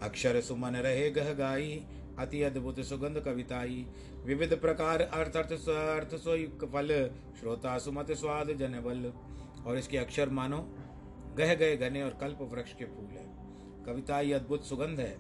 अक्षर 0.03 0.41
सुमन 0.41 0.77
रहे 0.77 1.11
गह 1.11 1.33
गाई, 1.33 1.87
अति 2.19 2.43
अद्भुत 2.43 2.81
सुगंध 2.81 3.21
कविताई। 3.21 3.87
विविध 4.25 4.61
प्रकार, 4.61 5.01
अर्थ 5.01 5.37
अर्थ 5.37 5.53
अर्थ 5.69 6.17
सोयुक्त 6.17 6.65
फल, 6.65 7.11
श्रोता 7.41 7.79
सुमत, 7.79 8.13
स्वाद 8.13 8.53
जन 8.53 8.73
बल 8.73 9.13
और 9.67 9.79
इसके 9.79 9.99
अक्षर 9.99 10.29
मानो 10.29 10.75
गह 11.39 11.55
गए 11.55 11.77
घने 11.77 12.03
और 12.03 12.11
कल्प 12.11 12.39
वृक्ष 12.43 12.73
के 12.73 12.85
फूल 12.85 13.05
है। 13.05 13.27
कविता 13.27 13.93
कविताई 13.93 14.33
अद्भुत 14.33 14.65
सुगंध 14.65 15.01
है। 15.01 15.19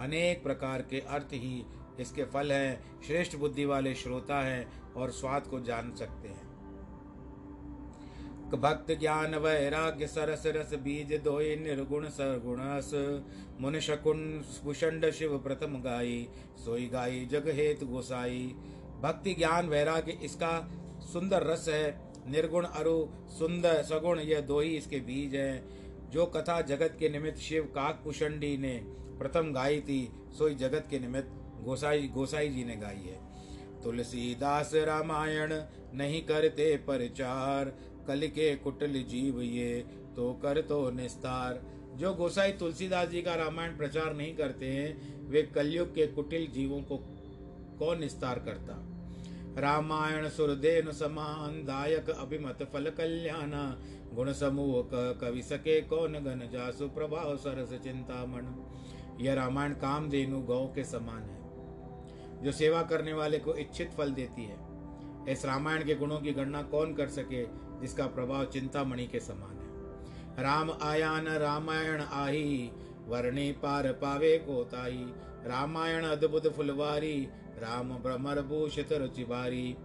अनेक 0.00 0.42
प्रकार 0.42 0.82
के 0.82 1.00
अर्थ 1.00 1.28
ही 1.32 1.66
इसके 2.00 2.24
फल 2.24 2.52
हैं। 2.52 3.02
श्रेष्ठ 3.02 3.36
बुद्धि 3.36 3.64
वाले 3.64 3.94
श्रोता 3.94 4.40
हैं 4.40 4.92
और 4.92 5.10
स्वाद 5.10 5.46
को 5.46 5.60
जान 5.60 5.94
सकते 5.94 6.28
हैं। 6.28 6.47
भक्त 8.54 8.90
ज्ञान 9.00 9.34
वैराग्य 9.34 10.06
सरस 10.06 10.42
रस 10.46 10.74
बीज 10.74 11.12
दोय 11.12 11.56
निर्गुण 11.56 12.06
सरगुणस। 12.08 12.90
मुन 13.60 13.80
शकुन 13.80 14.44
भूषंड 14.64 15.10
शिव 15.10 15.38
प्रथम 15.38 15.80
गाई, 15.80 16.28
सोई 16.64 16.86
गाई 16.86 17.26
जग 17.26 17.48
हेतु 17.48 17.86
गोसाई। 17.86 18.54
भक्ति 19.02 19.34
ज्ञान 19.34 19.68
वैराग्य 19.68 20.12
इसका 20.12 20.70
सुंदर 21.12 21.42
रस 21.42 21.66
है। 21.68 22.12
निर्गुण 22.28 22.64
अरु 22.64 23.06
सुंदर 23.38 23.82
सगुण 23.82 24.20
यह 24.20 24.40
दो 24.40 24.60
ही 24.60 24.76
इसके 24.76 25.00
बीज 25.00 25.34
हैं। 25.34 25.78
जो 26.10 26.26
कथा 26.26 26.60
जगत 26.60 26.96
के 26.98 27.08
निमित्त 27.08 27.38
शिव 27.38 27.62
काक 27.64 28.00
कुशंडी 28.04 28.56
ने 28.56 28.82
प्रथम 29.18 29.52
गाई 29.52 29.80
थी, 29.80 30.12
सोई 30.38 30.54
जगत 30.54 30.86
के 30.90 30.98
निमित्त 30.98 31.30
गोसाई 31.64 32.08
गोसाई 32.08 32.48
जी 32.48 32.64
ने 32.64 32.76
गाई 32.76 32.96
है। 32.96 33.28
तुलसीदास 33.82 34.70
रामायण 34.74 35.52
नहीं 35.94 36.22
करते 36.22 36.76
परचार। 36.76 37.72
कल 38.08 38.26
के 38.28 38.54
कुटल 38.56 39.02
जीव 39.08 39.40
ये 39.42 39.84
तो 40.16 40.32
कर 40.42 40.60
तो 40.62 40.78
निस्तार। 40.90 41.60
जो 41.96 42.12
गोसाई 42.14 42.52
तुलसीदास 42.52 43.08
जी 43.08 43.22
का 43.22 43.34
रामायण 43.34 43.76
प्रचार 43.76 44.14
नहीं 44.14 44.34
करते 44.36 44.66
हैं, 44.66 45.28
वे 45.28 45.42
कलयुग 45.44 45.94
के 45.94 46.06
कुटिल 46.06 46.46
जीवों 46.46 46.80
को 46.82 46.96
कौन 47.78 48.00
निस्तार 48.00 48.38
करता? 48.38 48.74
रामायण 49.58 50.28
सुरदेन 50.28 50.90
समान 50.92 51.62
दायक 51.64 52.10
अभिमत 52.10 52.68
फल 52.72 52.90
कल्याण। 52.90 53.50
गुण 54.14 54.32
समूह 54.32 54.82
कवि 55.20 55.42
सके 55.42 55.80
कौन 55.80 56.12
गन 56.24 56.48
जासु 56.52 56.88
प्रभाव 56.88 57.36
सरस 57.36 57.72
चिंता 57.84 58.24
मन 58.26 58.54
यह 59.20 59.34
रामायण 59.34 59.72
काम 59.74 60.08
देनु 60.10 60.40
गौ 60.42 60.64
के 60.74 60.84
समान 60.84 61.22
है, 61.22 62.42
जो 62.42 62.52
सेवा 62.52 62.82
करने 62.82 63.12
वाले 63.12 63.38
को 63.38 63.54
इच्छित 63.56 63.90
फल 63.90 64.12
देती 64.12 64.44
है। 64.44 64.56
इस 65.28 65.44
रामायण 65.46 65.84
के 65.84 65.94
गुणों 65.94 66.18
की 66.20 66.32
गणना 66.32 66.62
कौन 66.68 66.94
कर 66.94 67.08
सके? 67.10 67.42
जिसका 67.80 68.06
प्रभाव 68.06 68.44
चिंतामणि 68.44 69.06
के 69.06 69.20
समान 69.20 69.50
है। 69.50 69.68
राम 70.42 70.70
आया 70.82 71.20
न 71.20 71.28
रामायण 71.28 72.00
आही, 72.00 72.70
वर्णी 73.06 73.52
पार 73.52 73.92
पावे 73.92 74.38
कोताई 74.38 75.12
रामायण 75.44 76.04
अद्भुत 76.04 76.52
फुलवारी, 76.52 77.28
राम 77.58 77.88
भ्रमर 77.90 78.42
भूषित 78.42 78.92
रुचिबारी 78.92 79.76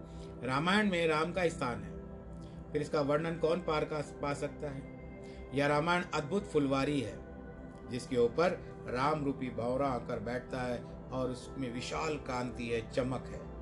रामायण 0.43 0.89
में 0.89 1.07
राम 1.07 1.31
का 1.33 1.47
स्थान 1.47 1.83
है। 1.83 1.93
फिर 2.71 2.81
इसका 2.81 3.01
वर्णन 3.01 3.37
कौन 3.37 3.59
पार 3.59 3.85
का 3.85 4.19
पा 4.21 4.33
सकता 4.33 4.69
है? 4.69 4.93
यह 5.53 5.67
रामायण 5.67 6.03
अद्भुत 6.13 6.45
फुलवारी 6.45 7.01
है, 7.01 7.19
जिसके 7.91 8.17
ऊपर 8.17 8.49
राम 8.87 9.25
रूपी 9.25 9.49
भौरा 9.49 9.87
आकर 9.87 10.19
बैठता 10.19 10.61
है 10.61 10.83
और 11.11 11.31
उसमें 11.31 11.73
विशाल 11.73 12.15
कांति 12.15 12.67
है, 12.67 12.91
चमक 12.91 13.25
है। 13.27 13.53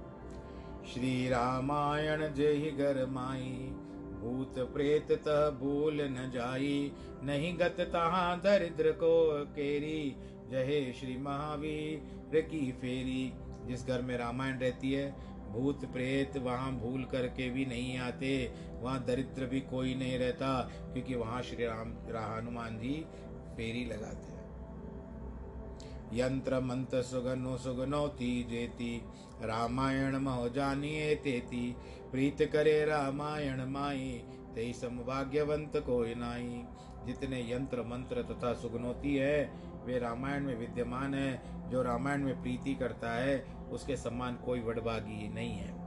श्री 0.94 1.30
रामायण 1.30 2.34
जय 2.34 2.52
ही 2.52 2.72
घर 2.72 3.06
माई। 3.06 3.76
भूत 4.22 4.60
प्रेत 4.74 5.12
तह 5.12 5.50
भूल 5.60 6.02
न 6.02 6.30
जाई, 6.34 6.92
नहीं 7.24 7.54
गत 7.60 7.80
तहा 7.94 8.36
दरिद्र 8.36 8.92
को 8.92 9.14
केरी 9.52 10.16
जहे 10.52 10.82
श्री 10.94 11.18
महावीर 11.18 12.42
की 12.42 12.72
फेरी, 12.72 13.34
जिस 13.68 13.88
घर 13.88 14.02
में 14.02 14.18
रामायण 14.18 14.60
रहती 14.60 14.92
है, 14.92 15.10
भूत 15.52 15.86
प्रेत 15.86 16.38
वहाँ 16.38 16.72
भूल 16.74 17.04
करके 17.04 17.50
भी 17.50 17.66
नहीं 17.66 17.98
आते, 17.98 18.52
वहाँ 18.82 19.04
दरिद्र 19.06 19.46
भी 19.46 19.60
कोई 19.62 19.96
नहीं 19.96 20.18
रहता, 20.20 20.60
क्योंकि 20.94 21.16
वहाँ 21.16 21.42
श्री 21.42 21.66
राम 21.66 21.94
हनुमान 22.16 22.78
जी 22.80 22.94
फेरी 23.58 23.86
लगाते 23.86 24.32
हैं। 24.32 24.40
यंत्र 26.14 26.60
मंत्र 26.60 27.02
सुगनो 27.02 27.58
सुगनोती 27.58 28.32
जेती 28.44 28.96
रामायण 29.44 30.16
महो 30.18 30.50
जानिए 30.50 31.16
तेती 31.16 31.76
प्रीत 32.12 32.42
करे 32.54 32.74
रामायण 32.86 33.66
माई 33.72 34.08
ते 34.56 34.72
सम 34.74 34.98
भाग्यवंत 35.08 35.78
कोई 35.86 36.16
नाई 36.16 36.64
जितने 37.06 37.40
यंत्र 37.52 37.82
मंत्र 37.84 38.24
तथा 38.24 38.54
सुगनोती 38.54 39.16
है 39.16 39.38
वे 39.86 40.00
रामायण 40.00 40.46
में 40.46 40.58
विद्यमान 40.58 41.14
है। 41.14 41.70
जो 41.72 41.82
रामायण 41.84 42.24
में 42.24 42.42
प्रीति 42.42 42.74
करता 42.76 43.14
है 43.14 43.38
उसके 43.72 43.96
समान 43.98 44.38
कोई 44.46 44.60
वडभागी 44.62 45.28
नहीं 45.30 45.54
है। 45.54 45.80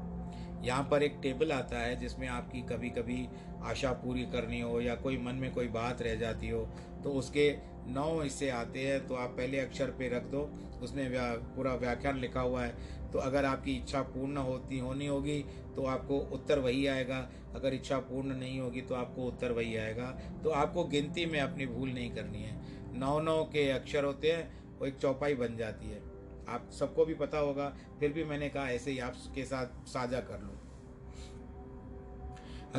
यहाँ 0.64 0.88
पर 0.90 1.02
एक 1.02 1.18
टेबल 1.22 1.52
आता 1.52 1.78
है 1.78 1.96
जिसमें 2.00 2.26
आपकी 2.30 2.62
कभी 2.64 2.90
कभी 2.90 3.26
आशा 3.64 3.92
पूरी 4.02 4.22
करनी 4.32 4.60
हो 4.60 4.80
या 4.80 4.94
कोई 4.96 5.18
मन 5.18 5.34
में 5.34 5.52
कोई 5.54 5.68
बात 5.70 6.02
रह 6.02 6.14
जाती 6.16 6.48
हो 6.48 6.66
तो 7.04 7.10
उसके 7.12 7.50
नौ 7.88 8.20
हिस्से 8.20 8.48
आते 8.52 8.87
हैं 8.87 9.06
तो 9.06 9.14
आप 9.16 9.30
पहले 9.30 9.58
अक्षर 9.60 9.90
पे 9.98 10.08
रख 10.08 10.30
दो। 10.30 10.40
उसमें 10.82 11.08
व्या, 11.10 11.30
पूरा 11.56 11.74
व्याख्यान 11.74 12.18
लिखा 12.18 12.40
हुआ 12.40 12.62
है। 12.62 12.74
तो 13.12 13.18
अगर 13.20 13.44
आपकी 13.44 13.72
इच्छा 13.72 14.00
पूर्ण 14.04 14.37
होती 14.38 14.78
होनी 14.78 15.06
होगी 15.06 15.44
तो 15.76 15.84
आपको 15.84 16.18
उत्तर 16.18 16.58
वही 16.58 16.87
आएगा। 16.87 17.28
अगर 17.54 17.74
इच्छा 17.74 17.98
पूर्ण 17.98 18.37
नहीं 18.37 18.60
होगी 18.60 18.80
तो 18.80 18.94
आपको 18.94 19.24
उत्तर 19.24 19.52
वही 19.52 19.76
आएगा। 19.76 20.10
तो 20.44 20.50
आपको 20.50 20.84
गिनती 20.84 21.26
में 21.26 21.40
अपनी 21.40 21.66
भूल 21.66 21.90
नहीं 21.90 22.10
करनी 22.10 22.42
है। 22.42 22.62
नौ 22.98 23.20
नौ 23.20 23.44
के 23.44 23.70
अक्षर 23.70 24.04
होते 24.04 24.32
हैं, 24.32 24.78
वो 24.78 24.87
एक 24.87 24.96
चौपाई 24.96 25.34
बन 25.34 25.56
जाती 25.56 25.87
है। 25.87 26.02
आप 26.48 26.70
सबको 26.70 27.04
भी 27.04 27.14
पता 27.14 27.38
होगा, 27.38 27.76
फिर 28.00 28.12
भी 28.12 28.24
मैंने 28.24 28.48
कहा 28.48 28.68
ऐसे 28.68 28.90
ही 28.90 28.98
आपके 28.98 29.44
साथ 29.44 29.66
साझा 29.87 30.20
कर 30.20 30.40
लो। 30.40 30.60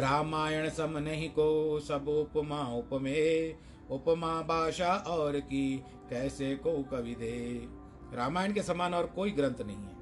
रामायण 0.01 0.69
सम 0.69 0.97
नहीं 0.97 1.29
को 1.29 1.79
सब 1.79 2.07
उपमा 2.07 2.61
उपमे, 2.73 3.55
उपमा 3.89 4.41
भाषा 4.41 4.93
और 4.95 5.39
की, 5.39 5.83
कैसे 6.09 6.55
को 6.55 6.83
कवि 6.83 7.15
दे। 7.15 7.67
रामायण 8.13 8.53
के 8.53 8.61
समान 8.61 8.93
और 8.93 9.05
कोई 9.05 9.31
ग्रंथ 9.31 9.61
नहीं 9.61 9.77
है। 9.77 9.95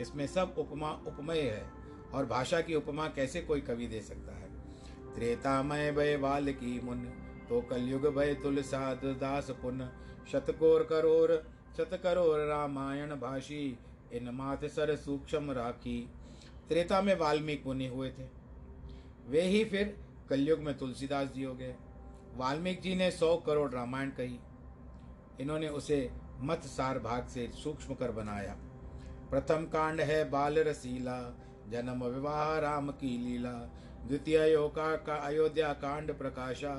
इसमें 0.00 0.26
सब 0.26 0.54
उपमा 0.58 0.90
उपमय 1.06 1.40
है। 1.40 1.75
और 2.14 2.26
भाषा 2.26 2.60
की 2.60 2.74
उपमा 2.74 3.06
कैसे 3.08 3.40
कोई 3.40 3.60
कवि 3.60 3.86
दे 3.86 4.00
सकता 4.00 4.32
है? 4.32 4.48
त्रेतामय 5.14 5.92
भय 5.92 6.16
वाल 6.16 6.52
की 6.52 6.80
मुन 6.80 6.98
तो 7.48 7.60
कलयुग 7.60 8.06
भय 8.14 8.34
तुलसाद 8.34 9.00
दास 9.04 9.50
पुन। 9.50 9.88
शतकोर 10.32 10.82
करोर, 10.82 11.42
शत 11.76 12.00
करोर 12.02 12.40
रामायण 12.40 13.10
भाषी, 13.10 13.78
इन 14.12 14.28
मात 14.28 14.64
सर 14.64 14.96
सूक्ष्म 14.96 15.50
राखी। 15.50 16.10
त्रेता 16.68 17.00
में 17.02 17.18
वाल्मीकि 17.18 17.62
मुनि 17.66 17.86
हुए 17.86 18.10
थे। 18.10 18.28
वे 19.28 19.42
ही 19.42 19.64
फिर 19.64 19.96
कलयुग 20.30 20.60
में 20.60 20.78
तुलसीदास 20.78 21.28
जी 21.28 21.42
हो 21.42 21.54
गए। 21.54 21.74
वाल्मीकि 22.34 22.82
जी 22.82 22.94
ने 22.94 23.10
सौ 23.10 23.36
करोड़ 23.36 23.70
रामायण 23.72 24.10
कही। 24.10 24.38
इन्होंने 25.40 25.68
उसे 25.68 26.10
मत 26.40 26.62
सार 26.64 26.98
भाग 26.98 27.26
से 27.26 27.50
सूक्ष्म 27.54 27.94
कर 27.94 28.10
बनाया। 28.10 28.56
प्रथम 29.30 29.64
कांड 29.64 30.00
है 30.00 30.30
बाल 30.30 30.58
रसीला 30.58 31.18
जन्म 31.70 32.04
विवाह 32.04 32.58
राम 32.58 32.90
की 32.90 33.16
लीला, 33.18 33.52
द्वितीय 34.06 34.52
योका 34.52 34.94
का 34.96 35.14
अयोध्या 35.16 35.72
कांड 35.72 36.12
प्रकाशा, 36.18 36.74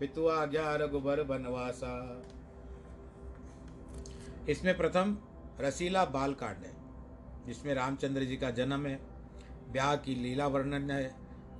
पितु 0.00 0.26
आज्ञा 0.26 0.74
रघुबर 0.76 1.22
बनवासा। 1.22 2.22
इसमें 4.48 4.76
प्रथम 4.76 5.16
रसीला 5.60 6.04
बाल 6.04 6.34
कांड 6.34 6.64
है, 6.64 6.72
जिसमें 7.46 7.74
रामचंद्र 7.74 8.24
जी 8.24 8.36
का 8.36 8.50
जन्म 8.50 8.86
है, 8.86 8.98
ब्याह 9.72 9.94
की 9.96 10.14
लीला 10.14 10.46
वर्णन 10.46 10.90
है 10.90 11.14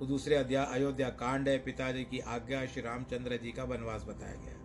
दूसरे 0.07 0.35
अध्याय 0.35 0.65
अयोध्या 0.65 1.09
कांड 1.09 1.49
है, 1.49 1.57
पिताजी 1.57 2.03
की 2.03 2.19
आज्ञा 2.19 2.65
श्री 2.65 2.81
रामचंद्र 2.81 3.37
जी 3.37 3.51
का 3.51 3.63
वनवास 3.63 4.03
बताया 4.03 4.35
गया 4.35 4.62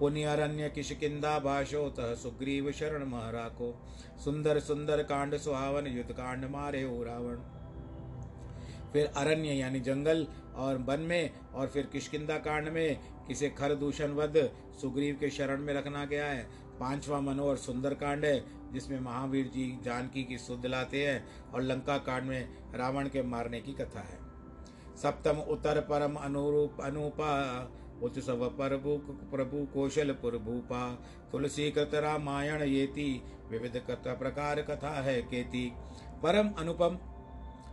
पुण्य 0.00 0.22
अरण्य 0.22 0.68
किशकिंदा 0.68 1.38
भाषो 1.38 1.90
तह 1.90 2.14
सुग्रीव 2.14 2.72
शरण 2.72 3.04
महरा 3.04 3.48
को 3.48 3.86
सुंदर 4.24 4.60
सुंदर 4.60 5.02
कांड 5.02 5.36
सुहावन, 5.36 5.86
युद्ध 5.86 6.12
कांड 6.12 6.44
मारे 6.44 6.82
हो 6.82 7.02
रावण। 7.02 7.36
फिर 8.92 9.06
अरण्य 9.06 9.48
यानी 9.48 9.80
जंगल 9.80 10.26
और 10.56 10.78
वन 10.78 11.00
में 11.00 11.30
और 11.54 11.66
फिर 11.66 11.86
किशकिंदा 11.86 12.38
कांड 12.38 12.68
में 12.68 12.98
किसे 13.28 13.50
खर 13.50 13.74
दूषण 13.74 14.12
वध, 14.12 14.52
सुग्रीव 14.80 15.16
के 15.20 15.30
शरण 15.30 15.60
में 15.60 15.74
रखना 15.74 16.04
गया 16.04 16.26
है? 16.26 16.42
पांचवा 16.80 17.20
मनोहर 17.20 17.56
सुंदर 17.56 17.94
कांड 17.94 18.24
है, 18.24 18.44
जिसमें 18.72 19.00
महावीर 19.00 19.46
जी 19.46 19.78
जानकी 19.82 20.24
की 20.24 20.38
सुध 20.38 20.66
लाते 20.66 21.06
हैं 21.06 21.50
और 21.52 21.62
लंका 21.62 21.98
कांड 21.98 22.24
में 22.24 22.48
रावण 22.74 23.08
के 23.08 23.22
मारने 23.22 23.60
की 23.60 23.72
कथा 23.72 24.00
है। 24.00 24.18
सप्तम 24.96 25.36
उत्तर 25.38 25.80
परम 25.80 26.14
अनुरूप, 26.14 26.80
अनुपा 26.80 27.62
उत्सव 28.02 28.48
प्रभु 28.48 28.96
प्रभु 29.36 29.66
कौशलपुर 29.74 30.38
भूपा 30.38 31.04
तुलसी 31.32 31.70
कृत 31.70 31.90
रामायण 31.94 32.62
येति, 32.62 33.22
विविध 33.50 33.76
कथा 33.90 34.14
प्रकार 34.14 34.62
कथा 34.62 35.02
है 35.02 35.22
केति। 35.22 35.72
परम 36.22 36.48
अनुपम, 36.48 36.98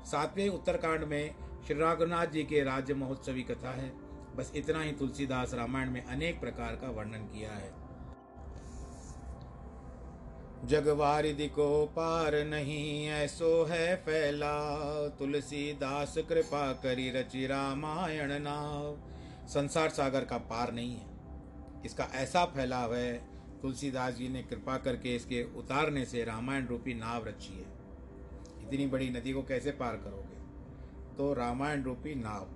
सातवें 0.05 0.49
उत्तरकांड 0.49 1.03
में 1.03 1.36
श्री 1.67 1.75
रघुनाथ 1.79 2.27
जी 2.27 2.43
के 2.43 2.63
राज्य 2.63 2.93
महोत्सवी 2.93 3.43
कथा 3.43 3.71
है। 3.71 3.93
बस 4.36 4.51
इतना 4.55 4.81
ही 4.81 4.91
तुलसीदास 4.91 5.53
रामायण 5.53 5.91
में 5.91 6.05
अनेक 6.05 6.39
प्रकार 6.39 6.75
का 6.75 6.88
वर्णन 6.88 7.19
किया 7.19 7.51
है। 7.51 7.83
जगवारिधि 10.65 11.47
को 11.47 11.86
पार 11.86 12.36
नहीं, 12.36 13.07
ऐसो 13.07 13.63
है 13.63 13.95
फैला। 13.95 15.07
तुलसीदास 15.07 16.17
कृपा 16.17 16.73
करी 16.73 17.12
रचि 17.12 17.47
रामायण 17.47 18.39
नाव। 18.39 19.12
संसार 19.47 19.89
सागर 19.89 20.25
का 20.25 20.38
पार 20.38 20.73
नहीं 20.73 20.95
है। 20.95 21.06
इसका 21.86 22.03
ऐसा 22.03 22.45
फैलाव 22.45 22.95
है, 22.95 23.34
तुलसीदास 23.62 24.13
जी 24.13 24.29
ने 24.29 24.43
कृपा 24.43 24.77
करके 24.77 25.15
इसके 25.15 25.43
उतारने 25.43 26.06
से 26.06 26.23
रामायण 26.23 26.67
रूपी 26.67 26.93
नाव 26.93 27.25
रची 27.25 27.53
है। 27.53 27.73
इतनी 28.67 28.88
बड़ी 28.88 29.10
नदी 29.10 29.34
को 29.34 29.43
कैसे 29.43 29.71
पार 29.71 29.95
करोगे? 29.95 30.34
तो 31.17 31.34
रामायण 31.34 31.84
रूपी 31.84 32.15
नाव 32.15 32.49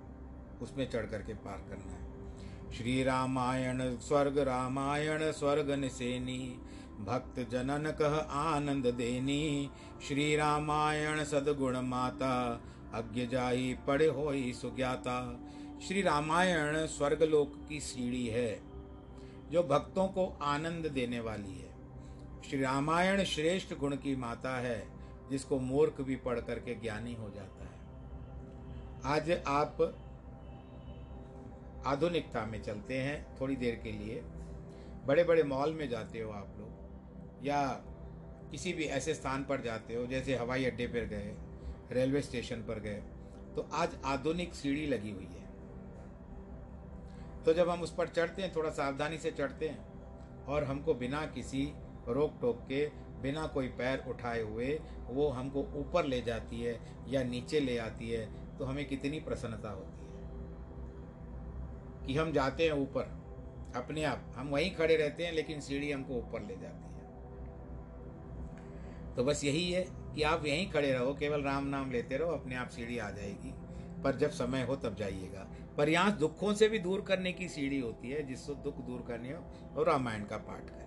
उसमें 0.62 0.90
चढ़ 0.90 1.06
करके 1.06 1.34
पार 1.34 1.58
करना 1.58 1.92
है। 1.92 2.08
श्री 2.72 3.02
रामायण 3.02 3.96
स्वर्ग 3.96 4.38
रामायण 4.38 5.32
स्वर्ग 5.32 5.70
निसेनी, 5.70 6.58
भक्त 7.00 7.50
जनन 7.50 7.90
कह 7.90 8.14
आनंद 8.30 8.86
देनी। 8.86 9.70
श्री 10.08 10.36
रामायण 10.36 11.24
सदगुण 11.24 11.80
माता, 11.80 12.62
अज्ञ 12.94 13.26
जाही 13.26 13.74
पड़े 13.74 14.06
हो 14.06 14.32
सुज्ञाता। 14.52 15.40
श्री 15.82 16.00
रामायण 16.02 16.76
स्वर्गलोक 16.86 17.52
की 17.68 17.78
सीढ़ी 17.80 18.26
है, 18.26 18.60
जो 19.50 19.62
भक्तों 19.62 20.06
को 20.08 20.26
आनंद 20.42 20.86
देने 20.86 21.20
वाली 21.20 21.58
है। 21.58 21.70
श्री 22.42 22.60
रामायण 22.60 23.22
श्रेष्ठ 23.24 23.74
गुण 23.74 23.94
की 23.96 24.14
माता 24.16 24.56
है, 24.58 24.82
जिसको 25.30 25.58
मूर्ख 25.60 26.00
भी 26.00 26.16
पढ़ 26.16 26.40
करके 26.40 26.74
ज्ञानी 26.74 27.14
हो 27.14 27.30
जाता 27.30 27.64
है। 27.64 27.76
आज 29.04 29.30
आप 29.46 29.82
आधुनिकता 31.86 32.44
में 32.46 32.62
चलते 32.62 32.98
हैं, 32.98 33.26
थोड़ी 33.40 33.56
देर 33.56 33.80
के 33.84 33.92
लिए। 33.92 34.20
बड़े 35.06 35.24
बड़े 35.24 35.42
मॉल 35.42 35.72
में 35.72 35.88
जाते 35.88 36.20
हो 36.20 36.30
आप 36.32 36.54
लोग, 36.58 37.46
या 37.46 37.62
किसी 38.50 38.72
भी 38.72 38.84
ऐसे 38.84 39.14
स्थान 39.14 39.44
पर 39.44 39.60
जाते 39.60 39.94
हो, 39.94 40.06
जैसे 40.06 40.36
हवाई 40.36 40.64
अड्डे 40.64 40.86
पर 40.86 41.06
गए, 41.06 41.34
रेलवे 41.92 42.22
स्टेशन 42.22 42.62
पर 42.62 42.80
गए 42.80 43.02
तो 43.56 43.68
आज 43.72 43.96
आधुनिक 44.04 44.54
सीढ़ी 44.54 44.86
लगी 44.86 45.10
हुई 45.10 45.24
है। 45.24 45.37
तो 47.48 47.54
जब 47.54 47.68
हम 47.68 47.82
उस 47.82 47.94
पर 47.94 48.08
चढ़ते 48.08 48.42
हैं, 48.42 48.52
थोड़ा 48.56 48.70
सावधानी 48.70 49.18
से 49.18 49.30
चढ़ते 49.30 49.68
हैं 49.68 49.92
और 50.44 50.64
हमको 50.64 50.94
बिना 50.94 51.26
किसी 51.26 51.72
रोक 52.08 52.38
टोक 52.40 52.66
के, 52.68 52.90
बिना 53.22 53.46
कोई 53.46 53.68
पैर 53.68 54.04
उठाए 54.08 54.42
हुए, 54.42 54.82
वो 55.06 55.28
हमको 55.28 55.60
ऊपर 55.60 56.04
ले 56.04 56.20
जाती 56.20 56.62
है 56.62 56.80
या 57.08 57.22
नीचे 57.22 57.60
ले 57.60 57.78
आती 57.78 58.10
है 58.10 58.56
तो 58.58 58.64
हमें 58.64 58.88
कितनी 58.88 59.20
प्रसन्नता 59.20 59.70
होती 59.70 60.04
है। 60.04 60.22
कि 62.06 62.14
हम 62.14 62.32
जाते 62.32 62.64
हैं 62.64 62.72
ऊपर, 62.72 63.02
अपने 63.76 64.04
आप। 64.04 64.32
हम 64.36 64.48
वहीं 64.48 64.74
खड़े 64.74 64.96
रहते 64.96 65.26
हैं, 65.26 65.32
लेकिन 65.32 65.60
सीढ़ी 65.60 65.92
हमको 65.92 66.14
ऊपर 66.14 66.40
ले 66.40 66.56
जाती 66.56 66.94
है। 66.94 67.10
तो 69.14 69.24
बस 69.24 69.44
यही 69.44 69.72
है 69.72 69.86
कि 69.90 70.22
आप 70.22 70.46
यहीं 70.46 70.70
खड़े 70.70 70.92
रहो, 70.92 71.14
केवल 71.14 71.42
राम 71.42 71.66
नाम 71.66 71.92
लेते 71.92 72.16
रहो, 72.16 72.32
अपने 72.32 72.54
आप 72.54 72.68
सीढ़ी 72.68 72.98
आ 72.98 73.10
जाएगी। 73.10 73.54
पर 74.02 74.16
जब 74.16 74.30
समय 74.30 74.62
हो, 74.62 74.76
तब 74.76 74.94
जाइएगा। 74.94 75.50
पर 75.78 75.88
यहाँ 75.88 76.16
दुखों 76.18 76.52
से 76.54 76.68
भी 76.68 76.78
दूर 76.80 77.00
करने 77.08 77.32
की 77.32 77.48
सीढ़ी 77.48 77.78
होती 77.80 78.10
है, 78.10 78.26
जिससे 78.26 78.54
दुख 78.64 78.76
दूर 78.86 79.04
करने 79.08 79.32
हो 79.32 79.40
तो 79.74 79.82
रामायण 79.84 80.24
का 80.24 80.36
पाठ 80.38 80.70
करें। 80.70 80.86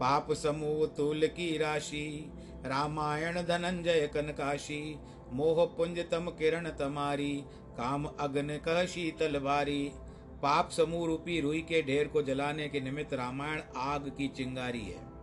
पाप 0.00 0.32
समूह 0.34 0.86
तुल 0.96 1.26
की 1.28 1.56
राशि, 1.58 2.32
रामायण 2.64 3.42
धनंजय 3.42 4.06
कनकाशी, 4.14 4.98
मोह 5.32 5.64
पुंज 5.76 5.98
तम 6.10 6.30
किरण 6.38 6.68
तमारी, 6.78 7.34
काम 7.76 8.04
अग्न 8.04 8.56
कह 8.58 8.84
शीतल 8.86 9.38
भारी 9.40 9.82
पाप 10.42 10.70
समूह 10.70 11.06
रूपी 11.06 11.40
रुई 11.40 11.60
के 11.62 11.82
ढेर 11.82 12.08
को 12.08 12.22
जलाने 12.22 12.68
के 12.68 12.80
निमित्त 12.80 13.14
रामायण 13.14 13.60
आग 13.78 14.08
की 14.18 14.28
चिंगारी 14.28 14.80
है। 14.80 15.13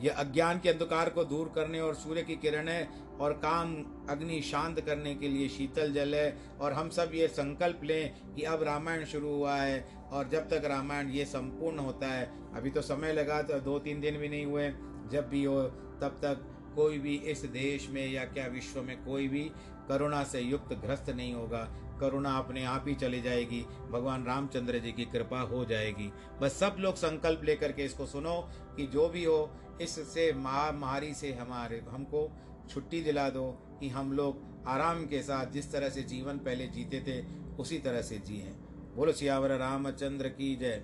यह 0.00 0.14
अज्ञान 0.14 0.58
के 0.58 0.68
अंधकार 0.68 1.08
को 1.10 1.24
दूर 1.24 1.52
करने 1.54 1.80
और 1.80 1.94
सूर्य 1.94 2.22
की 2.22 2.36
किरणें 2.36 2.88
और 3.18 3.32
काम 3.42 3.74
अग्नि 4.10 4.40
शांत 4.42 4.80
करने 4.80 5.14
के 5.14 5.28
लिए 5.28 5.48
शीतल 5.48 5.92
जल 5.92 6.14
है। 6.14 6.36
और 6.60 6.72
हम 6.72 6.88
सब 6.90 7.10
ये 7.14 7.28
संकल्प 7.28 7.84
लें 7.84 8.34
कि 8.34 8.42
अब 8.44 8.62
रामायण 8.62 9.04
शुरू 9.04 9.34
हुआ 9.34 9.56
है 9.56 9.86
और 10.12 10.28
जब 10.28 10.48
तक 10.48 10.64
रामायण 10.64 11.10
ये 11.10 11.24
संपूर्ण 11.26 11.78
होता 11.78 12.08
है, 12.08 12.30
अभी 12.54 12.70
तो 12.70 12.82
समय 12.82 13.12
लगा 13.12 13.40
तो 13.42 13.60
दो 13.60 13.78
तीन 13.78 14.00
दिन 14.00 14.18
भी 14.18 14.28
नहीं 14.28 14.44
हुए, 14.46 14.68
जब 15.12 15.28
भी 15.28 15.44
हो 15.44 15.62
तब 16.02 16.20
तक 16.22 16.44
कोई 16.76 16.98
भी 16.98 17.14
इस 17.26 17.44
देश 17.50 17.88
में 17.90 18.06
या 18.12 18.24
क्या 18.26 18.46
विश्व 18.46 18.80
में 18.82 18.96
कोई 19.04 19.28
भी 19.28 19.50
करुणा 19.88 20.22
से 20.24 20.40
युक्त 20.40 20.72
ग्रस्त 20.76 21.10
नहीं 21.10 21.32
होगा। 21.34 21.68
करुणा 22.00 22.30
अपने 22.38 22.64
आप 22.64 22.84
ही 22.88 22.94
चली 22.94 23.20
जाएगी, 23.22 23.60
भगवान 23.90 24.24
रामचंद्र 24.24 24.78
जी 24.78 24.92
की 24.92 25.04
कृपा 25.04 25.40
हो 25.42 25.64
जाएगी। 25.64 26.10
बस 26.40 26.58
सब 26.60 26.76
लोग 26.78 26.94
संकल्प 26.96 27.44
लेकर 27.44 27.72
के 27.72 27.84
इसको 27.84 28.06
सुनो 28.06 28.34
कि 28.76 28.86
जो 28.86 29.08
भी 29.08 29.24
हो 29.24 29.38
इससे 29.82 30.32
महामारी 30.32 31.14
से 31.14 31.32
हमारे, 31.32 31.84
हमको 31.90 32.32
छुट्टी 32.70 33.00
दिला 33.02 33.30
दो 33.30 33.50
कि 33.80 33.88
हम 33.88 34.12
लोग 34.12 34.40
आराम 34.66 35.06
के 35.06 35.22
साथ 35.22 35.46
जिस 35.46 35.72
तरह 35.72 35.88
से 35.88 36.02
जीवन 36.02 36.38
पहले 36.38 36.66
जीते 36.66 37.00
थे, 37.00 37.24
उसी 37.56 37.78
तरह 37.78 38.02
से 38.02 38.18
जिए। 38.18 38.54
बोलो, 38.96 39.12
सियावर 39.12 39.50
रामचंद्र 39.56 40.28
की 40.28 40.56
जय। 40.56 40.76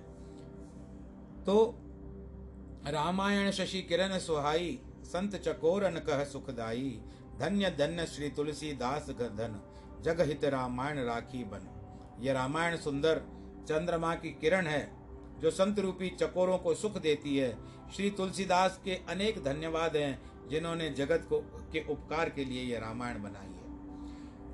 तो 1.45 1.79
रामायण 2.87 3.51
शशि 3.51 3.81
किरण 3.81 4.17
सुहाई, 4.19 4.79
संत 5.03 5.35
चकोरन 5.35 5.95
कह 5.95 6.23
सुखदाई, 6.23 7.01
धन्य 7.39 7.69
धन्य 7.69 8.05
श्री 8.05 8.29
तुलसी 8.29 8.73
दास 8.73 9.09
धन 9.09 9.61
जग 10.01 10.21
हित 10.21 10.45
रामायण 10.45 10.99
राखी 10.99 11.43
बन। 11.43 11.69
यह 12.19 12.33
रामायण 12.33 12.77
सुंदर 12.77 13.21
चंद्रमा 13.67 14.15
की 14.15 14.29
किरण 14.29 14.67
है, 14.67 14.93
जो 15.39 15.51
संत 15.51 15.79
रूपी 15.79 16.09
चकोरों 16.09 16.57
को 16.57 16.73
सुख 16.73 16.97
देती 16.97 17.37
है। 17.37 17.57
श्री 17.95 18.09
तुलसीदास 18.09 18.81
के 18.85 18.91
अनेक 19.09 19.43
धन्यवाद 19.43 19.95
हैं, 19.95 20.21
जिन्होंने 20.49 20.89
जगत 20.89 21.25
को, 21.29 21.39
के 21.73 21.85
उपकार 21.89 22.29
के 22.29 22.45
लिए 22.45 22.63
यह 22.63 22.79
रामायण 22.79 23.23
बनाई 23.23 23.45
है। 23.45 23.63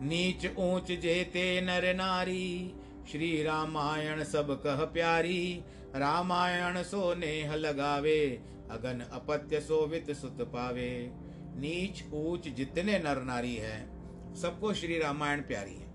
नीच 0.07 0.57
ऊंच 0.57 0.87
जेते 0.87 1.61
नर 1.61 1.95
नारी, 1.95 2.73
श्री 3.11 3.43
रामायण 3.43 4.23
सब 4.23 4.51
कह 4.63 4.85
प्यारी, 4.85 5.63
रामायण 5.95 6.83
सो 6.83 7.13
नेह 7.13 7.55
लगावे, 7.55 8.41
अगन 8.71 8.99
अपत्य 9.11 9.59
सोवित 9.59 10.11
सुत 10.11 10.41
पावे। 10.41 11.11
नीच 11.55 12.03
ऊंच 12.13 12.47
जितने 12.47 12.99
नर 12.99 13.23
नारी 13.23 13.55
हैं, 13.55 13.99
सबको 14.35 14.73
श्री 14.73 14.99
रामायण 14.99 15.41
प्यारी 15.41 15.75
है। 15.75 15.87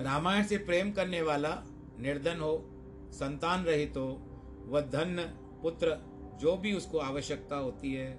रामायण 0.00 0.44
से 0.44 0.58
प्रेम 0.58 0.92
करने 0.92 1.22
वाला 1.22 1.62
निर्धन 1.98 2.40
हो, 2.40 2.70
संतान 3.12 3.64
रहित 3.64 3.96
हो, 3.96 4.08
वह 4.66 4.80
धन 4.80 5.42
पुत्र, 5.66 5.96
जो 6.40 6.56
भी 6.56 6.72
उसको 6.72 6.98
आवश्यकता 6.98 7.56
होती 7.56 7.92
है 7.94 8.12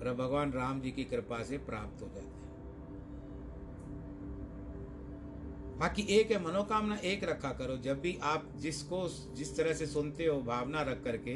भगवान 0.00 0.52
राम 0.52 0.80
जी 0.80 0.90
की 0.90 1.04
कृपा 1.04 1.42
से 1.42 1.58
प्राप्त 1.58 2.02
हो 2.02 2.08
जाते 2.08 2.20
हैं। 2.20 2.38
बाकी 5.78 6.02
एक 6.02 6.30
है, 6.30 6.38
मनोकामना 6.44 6.96
एक 7.04 7.24
रखा 7.24 7.50
करो। 7.50 7.76
जब 7.76 8.00
भी 8.00 8.18
आप 8.22 8.48
जिसको, 8.56 8.98
जिस 9.34 9.56
तरह 9.56 9.72
से 9.72 9.86
सुनते 9.86 10.26
हो, 10.26 10.40
भावना 10.42 10.82
रख 10.82 11.02
करके, 11.04 11.34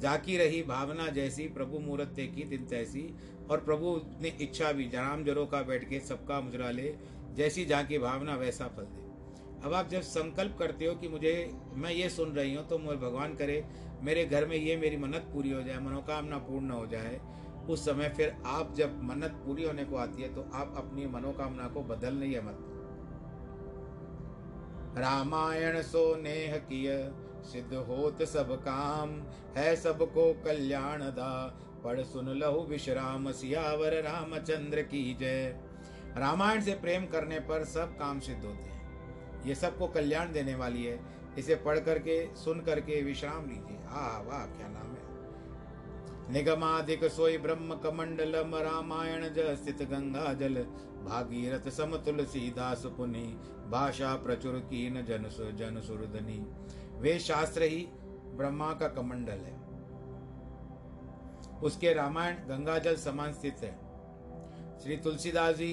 जाकी 0.00 0.36
रही 0.36 0.62
भावना 0.62 1.08
जैसी, 1.08 1.48
प्रभु 1.48 1.78
मूर्त 1.78 2.14
की 2.18 2.44
दिन 2.44 2.64
तैसी, 2.66 3.04
और 3.50 3.60
प्रभु 3.60 4.00
ने 4.20 4.28
इच्छा 4.40 4.72
भी, 4.72 4.88
जराम 4.88 5.24
जरो 5.24 5.46
का 5.46 5.62
बैठ 5.62 5.88
के 5.88 6.00
सबका 6.00 6.40
मुजरा 6.40 6.70
ले, 6.70 6.94
जैसी 7.34 7.64
जाकी 7.64 7.98
भावना, 7.98 8.36
वैसा 8.36 8.68
फल 8.68 8.82
दे। 8.82 9.00
अब 9.66 9.74
आप 9.74 9.88
जब 9.88 10.00
संकल्प 10.00 10.56
करते 10.58 10.86
हो 10.86 10.94
कि 10.94 11.08
मुझे, 11.08 11.34
मैं 11.74 11.90
ये 11.90 12.08
सुन 12.10 12.32
रही 12.32 12.54
हूँ 12.54 12.66
तो 12.68 12.78
मुझे 12.78 12.98
भगवान 12.98 13.34
करे 13.34 13.64
मेरे 14.02 14.24
घर 14.24 14.46
में 14.46 14.56
ये 14.56 14.76
मेरी 14.76 14.96
मन्नत 14.96 15.30
पूरी 15.32 15.50
हो 15.50 15.62
जाए, 15.62 15.78
मनोकामना 15.78 16.38
पूर्ण 16.40 16.70
हो 16.70 16.86
जाए, 16.86 17.20
उस 17.68 17.84
समय 17.84 18.08
फिर 18.08 18.34
आप 18.46 18.74
जब 18.74 19.02
मन्नत 19.02 19.40
पूरी 19.44 19.64
होने 19.64 19.84
को 19.84 19.96
आती 19.96 20.22
है 20.22 20.34
तो 20.34 20.42
आप 20.54 20.74
अपनी 20.76 21.06
मनोकामना 21.08 21.68
को 21.68 21.82
बदल 21.86 22.14
नहीं 22.14 22.34
है 22.34 22.44
मत। 22.44 22.58
रामायण 24.98 25.80
सो 25.82 26.04
नेह 26.16 26.56
किय, 26.68 26.88
सिद्ध 27.42 27.74
होत 27.74 28.22
सब 28.22 28.54
काम, 28.62 29.10
है 29.56 29.74
सबको 29.76 30.32
कल्याण 30.44 31.02
दा। 31.12 31.58
पढ़ 31.84 32.00
सुन 32.02 32.28
लहु 32.28 32.60
विश्राम, 32.60 33.30
सियावर 33.32 33.94
रामचंद्र 34.02 34.82
की 34.82 35.16
जय। 35.20 35.54
रामायण 36.16 36.60
से 36.60 36.74
प्रेम 36.74 37.06
करने 37.06 37.38
पर 37.40 37.64
सब 37.64 37.96
काम 37.98 38.20
सिद्ध 38.20 38.44
होते 38.44 38.62
हैं। 38.64 39.42
ये 39.46 39.54
सबको 39.54 39.86
कल्याण 39.86 40.32
देने 40.32 40.54
वाली 40.54 40.84
है। 40.84 40.98
इसे 41.38 41.54
पढ़ 41.54 41.78
करके, 41.80 42.34
सुन 42.36 42.60
करके 42.60 43.02
विश्राम 43.02 43.48
लीजिए। 43.48 43.78
आ 43.88 44.18
वाह, 44.18 44.46
क्या 44.46 44.68
नाम 44.68 44.86
है। 44.86 46.32
निगमाधिक 46.32 47.04
सोई 47.04 47.38
ब्रह्म 47.38 47.74
कमंडलम 47.74 48.54
रामायण 48.54 49.28
ज 49.28 49.54
स्थित 49.62 49.82
गंगा 49.82 50.32
जल, 50.34 50.54
भागीरथ 51.04 51.70
सम 51.70 51.96
तुलसी 51.96 52.50
दास 52.50 52.82
पुनि, 52.86 53.40
भाषा 53.70 54.14
प्रचुर 54.16 54.52
कीन 54.52 55.02
जन 55.04 55.28
जन 55.56 55.80
सुरधनी 55.80 56.46
वे 56.98 57.18
शास्त्र 57.18 57.62
ही 57.62 57.86
ब्रह्मा 58.36 58.72
का 58.72 58.88
कमंडल 58.88 59.38
है। 59.40 59.60
उसके 61.60 61.92
रामायण 61.92 62.34
गंगा 62.34 62.78
जल 62.78 62.96
समान 62.96 63.32
स्थित 63.32 63.56
है। 63.60 63.72
श्री 64.82 64.96
तुलसीदास 64.96 65.56
जी 65.56 65.72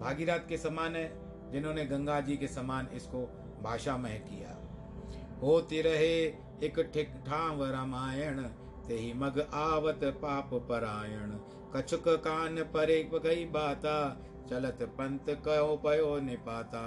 भागीरथ 0.00 0.48
के 0.48 0.56
समान 0.56 0.96
है, 0.96 1.06
जिन्होंने 1.52 1.84
गंगा 1.84 2.20
जी 2.20 2.36
के 2.36 2.48
समान 2.48 2.88
इसको 2.92 3.24
भाषामय 3.62 4.18
किया। 4.28 4.55
होती 5.42 5.80
रहे 5.82 6.14
एक 6.62 6.80
ठिक 6.94 7.08
ठाव 7.26 7.64
रामायण 7.64 8.42
ते 8.88 8.94
ही 8.94 9.12
मग 9.12 9.40
आवत 9.54 10.00
पाप 10.22 10.50
परायण। 10.68 11.32
कछुक 11.74 12.08
कान 12.24 12.62
परे 12.74 13.02
गई 13.14 13.44
बाता, 13.44 13.96
चलत 14.50 14.82
पंत 14.98 15.30
कहो 15.46 15.76
पयो 15.76 16.18
निपाता। 16.20 16.82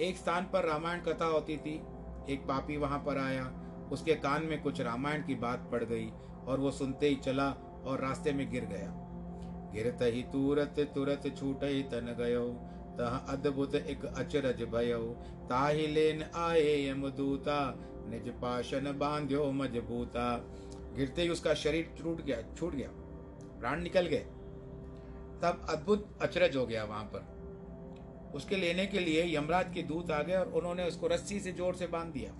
एक 0.00 0.16
स्थान 0.16 0.44
पर 0.44 0.64
रामायण 0.64 1.00
कथा 1.00 1.24
होती 1.24 1.56
थी, 1.56 1.74
एक 2.28 2.46
पापी 2.48 2.76
वहाँ 2.76 2.98
पर 2.98 3.18
आया। 3.18 3.50
उसके 3.92 4.14
कान 4.14 4.44
में 4.44 4.62
कुछ 4.62 4.80
रामायण 4.80 5.22
की 5.22 5.34
बात 5.34 5.68
पड़ 5.72 5.82
गई 5.84 6.10
और 6.46 6.60
वो 6.60 6.70
सुनते 6.70 7.08
ही 7.08 7.16
चला 7.16 7.48
और 7.86 8.00
रास्ते 8.00 8.32
में 8.32 8.50
गिर 8.50 8.64
गया। 8.64 8.92
गिरत 9.74 9.98
ही 10.04 10.22
तुरत 10.22 10.80
तुरत 10.94 11.32
छूट 11.38 11.64
ही 11.64 11.82
तन 11.82 12.14
गयो, 12.18 12.48
तह 12.98 13.16
अद्भुत 13.32 13.74
एक 13.74 14.04
अचरज 14.04 14.62
भयो। 14.62 14.98
ताहि 15.44 15.86
लेन 15.86 16.22
आए 16.36 16.76
यमदूता 16.88 17.60
निज 18.06 18.28
पाशन 18.40 18.92
बांध्यो 18.98 19.50
मजबूता। 19.52 20.36
गिरते 20.96 21.22
ही 21.22 21.28
उसका 21.28 21.54
शरीर 21.54 21.94
टूट 22.02 22.20
गया, 22.20 22.40
छूट 22.56 22.74
गया। 22.74 22.88
प्राण 23.60 23.82
निकल 23.82 24.06
गए। 24.06 24.24
तब 25.42 25.66
अद्भुत 25.70 26.18
अचरज 26.22 26.56
हो 26.56 26.66
गया 26.66 26.84
वहाँ 26.84 27.04
पर। 27.04 28.32
उसके 28.34 28.56
लेने 28.56 28.86
के 28.86 28.98
लिए 28.98 29.24
यमराज 29.36 29.72
के 29.74 29.82
दूत 29.82 30.10
आ 30.10 30.22
गए 30.22 30.34
और 30.34 30.50
उन्होंने 30.50 30.86
उसको 30.88 31.06
रस्सी 31.06 31.40
से 31.40 31.52
ज़ोर 31.52 31.74
से 31.74 31.86
बाँध 31.86 32.12
दिया। 32.12 32.30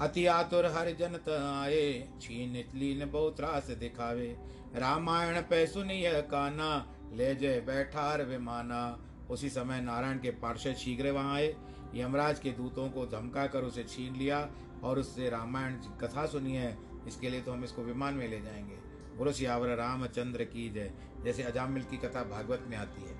अति 0.00 0.24
आतुर 0.26 0.66
हर 0.66 0.90
जन 0.90 1.18
आए, 1.30 2.08
छीन 2.20 2.64
लीन 2.74 3.10
बहुत 3.10 3.36
त्रास 3.36 3.70
दिखावे। 3.70 4.36
रामायण 4.76 5.40
पे 5.40 5.66
सुनिय 5.66 6.10
काना 6.30 6.70
ले 7.12 7.34
जय 7.34 7.60
बैठार 7.60 8.22
विमाना। 8.22 8.82
उसी 9.30 9.48
समय 9.50 9.80
नारायण 9.80 10.18
के 10.18 10.30
पार्षद 10.40 10.74
शीघ्र 10.74 11.10
वहाँ 11.10 11.34
आए। 11.34 11.54
यमराज 11.94 12.38
के 12.38 12.50
दूतों 12.50 12.88
को 12.90 13.06
धमका 13.06 13.46
कर 13.46 13.62
उसे 13.62 13.84
छीन 13.84 14.16
लिया 14.16 14.48
और 14.84 14.98
उससे 14.98 15.30
रामायण 15.30 15.74
कथा 16.00 16.26
सुनी 16.26 16.56
है। 16.56 16.76
इसके 17.06 17.30
लिए 17.30 17.40
तो 17.40 17.52
हम 17.52 17.64
इसको 17.64 17.82
विमान 17.82 18.14
में 18.14 18.28
ले 18.28 18.40
जाएँगे। 18.40 18.78
गुरु 19.18 19.32
सियावर 19.32 19.68
रामचंद्र 19.68 20.44
की 20.44 20.68
जय। 20.70 20.92
जैसे 21.24 21.42
अजामिल 21.42 21.82
की 21.82 21.96
कथा 21.96 22.22
भागवत 22.22 22.66
में 22.68 22.76
आती 22.76 23.02
है। 23.02 23.16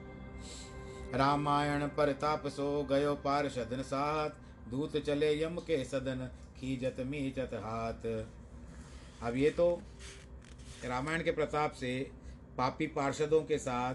रामायण 1.18 1.87
पर 1.88 2.12
ताप 2.12 2.46
सो 2.46 2.82
गयो 2.82 3.14
पार्षदन 3.14 3.82
साथ। 3.82 4.30
दूत 4.70 4.96
चले 4.96 5.42
यम 5.42 5.56
के 5.56 5.84
सदन, 5.84 6.30
खीजत 6.56 6.96
मीचत 7.00 7.50
हाथ। 7.54 8.06
अब 9.22 9.37
ये 9.37 9.50
तो 9.50 9.82
रामायण 10.84 11.22
के 11.22 11.32
प्रताप 11.32 11.72
से 11.72 12.10
पापी 12.58 12.87
पार्षदों 12.87 13.42
के 13.42 13.58
साथ 13.58 13.94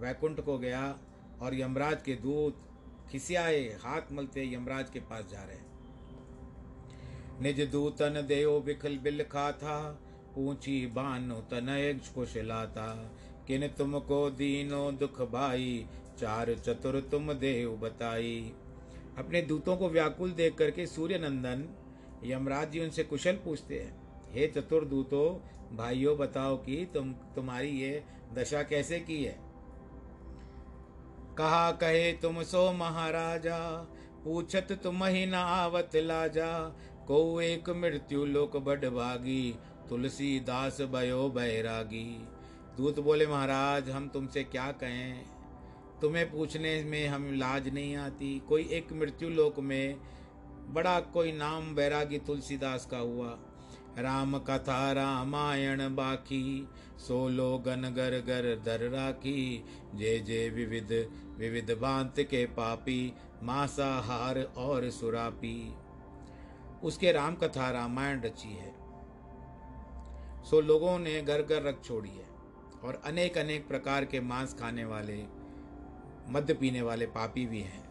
वैकुंठ 0.00 0.40
को 0.40 0.58
गया 0.58 0.98
और 1.42 1.54
यमराज 1.54 2.02
के 2.02 2.14
दूत 2.14 2.62
खिसियाए, 3.10 3.60
हाथ 3.82 4.12
मलते 4.12 4.44
यमराज 4.54 4.90
के 4.90 5.00
पास 5.00 5.24
जा 5.30 5.42
रहे। 5.42 5.60
निज 7.42 7.60
दूतन 7.70 8.24
देव 8.28 8.60
बिखल 8.60 8.96
बिल 8.98 9.22
खा 9.22 9.50
था 9.52 9.78
पूछी 10.34 10.86
बानो 10.86 11.34
तनय 11.50 11.92
कुशलाता 12.14 12.88
किन 13.48 13.66
तुमको 13.68 14.28
दीनो 14.30 14.90
दुख 14.92 15.20
भाई, 15.22 15.86
चार 16.18 16.54
चतुर 16.56 17.00
तुम 17.10 17.32
देव 17.32 17.70
बताई। 17.76 18.52
अपने 19.18 19.42
दूतों 19.42 19.76
को 19.76 19.88
व्याकुल 19.88 20.30
देख 20.32 20.54
करके 20.54 20.86
सूर्य 20.86 21.18
नंदन 21.18 21.68
यमराज 22.24 22.70
जी 22.70 22.80
उनसे 22.80 23.04
कुशल 23.04 23.36
पूछते 23.36 23.80
हैं, 23.80 23.94
हे 24.32 24.46
चतुर 24.46 24.84
दूतो, 24.84 25.42
भाइयों, 25.72 26.16
बताओ 26.18 26.56
कि 26.56 26.84
तुम, 26.94 27.12
तुम्हारी 27.34 27.68
ये 27.70 28.02
दशा 28.34 28.62
कैसे 28.62 29.00
की 29.00 29.22
है? 29.24 29.38
कहा 31.38 31.70
कहे 31.72 32.12
तुम 32.12 32.42
सो 32.42 32.72
महाराजा, 32.72 33.88
पूछत 34.24 34.80
तुम 34.82 35.04
ही 35.04 35.26
न 35.26 35.34
आवत 35.34 35.90
लाजा। 35.96 36.76
को 37.08 37.40
एक 37.40 37.70
मृत्यु 37.70 38.24
लोक 38.24 38.56
बड़ 38.56 38.84
भागी, 38.84 39.58
तुलसी 39.88 40.40
दास 40.40 40.80
भयो 40.80 41.28
बैरागी। 41.28 42.26
दूत 42.76 43.00
बोले, 43.00 43.26
महाराज, 43.26 43.90
हम 43.90 44.08
तुमसे 44.08 44.44
क्या 44.44 44.72
कहें? 44.72 45.24
तुम्हें 46.00 46.30
पूछने 46.30 46.84
में 46.84 47.08
हम 47.08 47.34
लाज 47.34 47.68
नहीं 47.68 47.96
आती। 47.96 48.42
कोई 48.48 48.68
एक 48.72 48.92
मृत्यु 48.92 49.28
लोक 49.28 49.58
में 49.58 49.96
बड़ा 50.68 51.00
कोई 51.00 51.32
नाम 51.32 51.74
बैरागी 51.74 52.18
तुलसीदास 52.18 52.86
का 52.86 52.98
हुआ। 52.98 53.38
राम 53.98 54.38
कथा 54.38 54.92
रामायण 54.92 55.94
बाकी, 55.94 56.68
सोलो 56.98 57.58
गन 57.58 57.82
गर 57.82 58.18
गर 58.20 58.56
दर 58.64 58.88
राखी, 58.90 59.64
जे 59.94 60.18
जे 60.18 60.48
विविध 60.48 60.92
विविध 61.38 61.70
बांत 61.70 62.20
के 62.20 62.46
पापी, 62.46 63.12
मांसाहार 63.42 64.42
और 64.56 64.90
सुरापी। 64.90 65.74
उसके 66.82 67.12
राम 67.12 67.34
कथा 67.34 67.70
रामायण 67.70 68.20
रची 68.20 68.48
है। 68.48 68.74
सो 70.44 70.60
लोगों 70.60 70.98
ने 70.98 71.22
घर 71.22 71.42
घर 71.42 71.62
रख 71.62 71.84
छोड़ी 71.84 72.10
है 72.10 72.26
और 72.84 73.02
अनेक 73.04 73.38
अनेक 73.38 73.68
प्रकार 73.68 74.04
के 74.04 74.20
मांस 74.20 74.54
खाने 74.54 74.84
वाले, 74.84 75.22
मद्य 76.28 76.54
पीने 76.54 76.82
वाले 76.82 77.06
पापी 77.06 77.46
भी 77.46 77.60
हैं। 77.60 77.84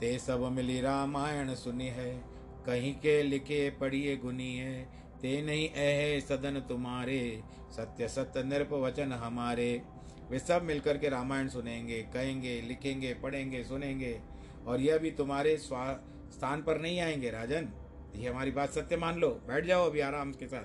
ते 0.00 0.18
सब 0.18 0.40
मिली 0.52 0.80
रामायण 0.80 1.54
सुनी 1.54 1.86
है, 1.86 2.24
कहीं 2.66 2.94
के 2.94 3.22
लिखे 3.22 3.70
पढ़िए 3.70 4.16
गुनी 4.16 4.56
है 4.56 5.03
ते 5.24 5.42
नहीं 5.42 5.68
ऐ 5.68 6.20
सदन 6.20 6.60
तुम्हारे, 6.60 7.42
सत्य 7.70 8.08
सत्य 8.08 8.42
नृप 8.42 8.72
वचन 8.72 9.12
हमारे। 9.12 9.82
वे 10.30 10.38
सब 10.38 10.62
मिलकर 10.62 10.98
के 10.98 11.08
रामायण 11.08 11.48
सुनेंगे, 11.48 12.02
कहेंगे, 12.02 12.60
लिखेंगे, 12.60 13.14
पढ़ेंगे, 13.14 13.64
सुनेंगे, 13.64 14.20
और 14.66 14.80
यह 14.80 14.98
भी 14.98 15.10
तुम्हारे 15.10 15.56
स्थान 15.56 16.62
पर 16.62 16.80
नहीं 16.80 17.00
आएँगे, 17.00 17.30
राजन। 17.30 17.68
ये 18.16 18.30
हमारी 18.30 18.50
बात 18.50 18.70
सत्य 18.70 18.96
मान 18.96 19.18
लो। 19.18 19.30
बैठ 19.30 19.64
जाओ 19.64 19.86
अभी 19.86 20.00
आराम 20.00 20.32
के 20.32 20.46
साथ। 20.46 20.64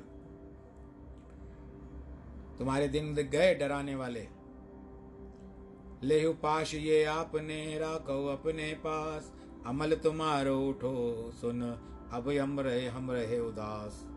तुम्हारे 2.57 2.87
दिन 2.87 3.13
गए 3.13 3.55
डराने 3.55 3.95
वाले। 3.95 4.27
ले 6.03 6.29
पाश 6.33 6.75
ये 6.75 7.03
आपने 7.03 7.79
राखो 7.79 8.27
अपने 8.27 8.73
पास। 8.73 9.33
अमल 9.65 9.95
तुम्हारो 9.95 10.61
उठो, 10.61 11.31
सुन। 11.41 11.61
अब 12.13 12.31
हम 12.31 12.59
रहे 12.59 12.87
हम 12.87 13.11
रहे 13.11 13.39
उदास। 13.39 14.08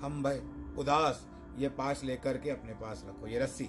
हम 0.00 0.22
भाई, 0.22 0.38
उदास, 0.78 1.26
ये 1.58 1.68
पास 1.68 2.04
लेकर 2.04 2.38
के 2.38 2.50
अपने 2.50 2.72
पास 2.72 3.04
रखो, 3.08 3.26
ये 3.26 3.38
रस्सी। 3.38 3.64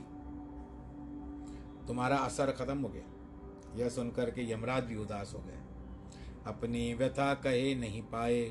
तुम्हारा 1.88 2.18
असर 2.18 2.52
खत्म 2.52 2.78
हो 2.78 2.90
गया। 2.90 3.78
यह 3.78 3.90
सुनकर 3.90 4.30
के 4.32 4.52
यमराज 4.52 4.84
भी 4.84 4.96
उदास 4.96 5.34
हो 5.34 5.40
गए। 5.40 5.60
अपनी 6.48 6.94
व्यथा 6.94 7.34
कहे 7.34 7.76
नहीं 7.76 8.02
पाए, 8.02 8.42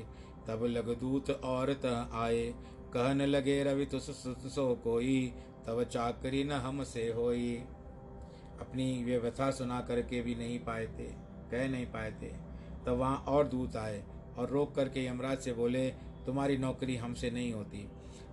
तब 0.47 0.63
लघुदूत 0.63 1.29
और 1.29 1.69
आए। 2.13 2.53
कहन 2.93 3.21
लगे, 3.21 3.63
रवि, 3.63 3.85
तुस 3.85 4.09
सो 4.55 4.75
कोई, 4.75 5.33
तब 5.67 5.83
चाकरी 5.83 6.43
न 6.43 6.51
हमसे 6.51 7.11
होई। 7.11 7.55
अपनी 8.59 9.03
वे 9.03 9.17
व्यथा 9.17 9.51
सुना 9.51 9.81
करके 9.81 10.21
भी 10.21 10.35
नहीं 10.35 10.59
पाए 10.59 10.87
थे, 10.87 11.07
कह 11.51 11.67
नहीं 11.69 11.85
पाए 11.85 12.11
थे। 12.11 12.29
तब 12.85 12.89
वहाँ 12.89 13.17
और 13.17 13.47
दूत 13.47 13.75
आए 13.75 14.03
और 14.37 14.49
रोक 14.49 14.75
करके 14.75 15.05
यमराज 15.05 15.39
से 15.39 15.53
बोले 15.53 16.10
तुम्हारी 16.25 16.57
नौकरी 16.57 16.95
हमसे 16.95 17.31
नहीं 17.31 17.53
होती। 17.53 17.89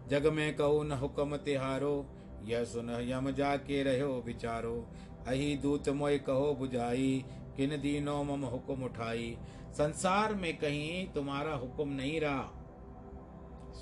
जग 0.08 0.26
में 0.26 0.56
कहो 0.56 0.82
न 0.82 0.92
हुक्म 0.92 1.36
तिहारो, 1.36 2.06
यह 2.44 2.64
सुन 2.64 2.90
यम 2.90 3.30
जाके 3.30 3.82
रहो 3.82 4.22
विचारो। 4.26 4.88
अही 5.26 5.56
दूत 5.56 5.88
मोय 5.88 6.18
कहो 6.18 6.54
बुझाई, 6.54 7.24
किन 7.56 7.70
दीनों 7.70 8.24
मम 8.24 8.44
हुक्म 8.44 8.84
उठाई। 8.84 9.38
संसार 9.72 10.34
में 10.34 10.56
कहीं 10.56 11.08
तुम्हारा 11.08 11.54
हुक्म 11.54 11.88
नहीं 11.88 12.20
रहा। 12.20 12.54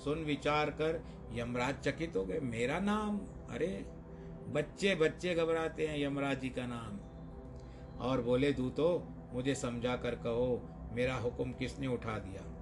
सुन 0.05 0.19
विचार 0.19 0.71
कर, 0.71 1.05
यमराज 1.33 1.75
चकित 1.75 2.17
हो 2.17 2.25
गए। 2.25 2.41
मेरा 2.41 2.79
नाम? 2.79 3.21
अरे, 3.51 3.87
बच्चे 4.49 4.95
बच्चे 4.95 5.35
घबराते 5.35 5.87
हैं 5.87 5.99
यमराज 5.99 6.41
जी 6.41 6.49
का 6.49 6.67
नाम। 6.67 7.01
और 7.99 8.23
बोले, 8.23 8.53
दूतो, 8.53 9.09
मुझे 9.33 9.55
समझा 9.55 9.97
कर 9.97 10.15
कहो, 10.15 10.69
मेरा 10.93 11.15
हुक्म 11.15 11.53
किसने 11.53 11.87
उठा 11.87 12.19
दिया? 12.19 12.56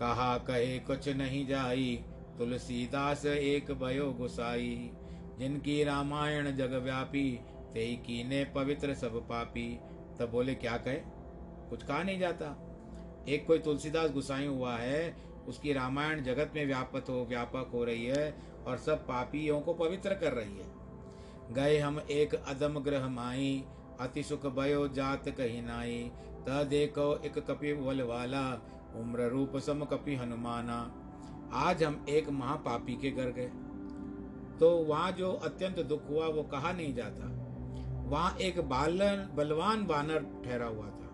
कहा, 0.00 0.38
कहे, 0.38 0.78
कुछ 0.78 1.08
नहीं 1.08 1.46
जाई। 1.46 2.04
तुलसीदास 2.38 3.26
एक 3.26 3.70
भयो 3.70 4.12
गुसाई, 4.12 4.90
जिनकी 5.38 5.84
रामायण 5.84 6.56
जग 6.56 6.72
व्यापी 6.72 7.40
ते 7.74 7.96
कीने 7.96 8.44
पवित्र 8.44 8.94
सब 8.94 9.28
पापी। 9.28 9.80
तब 10.18 10.30
बोले, 10.30 10.54
क्या 10.54 10.76
कहे? 10.76 11.00
कुछ 11.70 11.82
कहा 11.82 12.02
नहीं 12.02 12.18
जाता। 12.18 12.66
एक 13.28 13.46
कोई 13.46 13.58
तुलसीदास 13.58 14.10
गुसाई 14.10 14.46
हुआ 14.46 14.76
है, 14.76 15.16
उसकी 15.48 15.72
रामायण 15.72 16.22
जगत 16.22 16.52
में 16.54 16.66
व्यापक 16.66 17.04
हो 17.08 17.26
व्यापक 17.28 17.70
हो 17.72 17.84
रही 17.84 18.04
है 18.04 18.34
और 18.66 18.78
सब 18.78 19.06
पापियों 19.06 19.60
को 19.60 19.74
पवित्र 19.74 20.14
कर 20.14 20.32
रही 20.32 20.58
है। 20.58 20.80
गए 21.52 21.78
हम 21.78 22.00
एक 22.10 22.34
अदम 22.34 22.80
ग्रह 22.80 23.08
माई, 23.08 23.64
अति 24.00 24.22
सुख 24.22 24.46
भयो 24.46 24.88
जात 24.88 25.28
कही 25.28 25.60
नाई। 25.60 26.10
त 26.48 26.48
देखो 26.48 27.20
एक 27.24 27.38
कपि 27.38 27.74
बल 27.74 28.02
वाला 28.02 28.62
उम्र 28.96 29.28
रूप 29.28 29.56
सम 29.56 29.84
कपि 29.84 30.14
हनुमाना। 30.14 30.94
आज 31.52 31.84
हम 31.84 32.06
एक 32.08 32.30
महापापी 32.30 32.96
के 32.96 33.10
घर 33.10 33.30
गए। 33.30 33.50
तो 34.60 34.70
वहाँ 34.70 35.12
जो 35.12 35.32
अत्यंत 35.32 35.80
दुख 35.80 36.08
हुआ, 36.10 36.26
वो 36.26 36.42
कहा 36.42 36.72
नहीं 36.72 36.94
जाता। 36.94 37.40
वहाँ 38.08 38.36
एक 38.36 38.60
बालन, 38.60 39.32
बलवान 39.34 39.86
बानर 39.86 40.42
ठहरा 40.44 40.66
हुआ 40.66 40.86
था। 40.86 41.10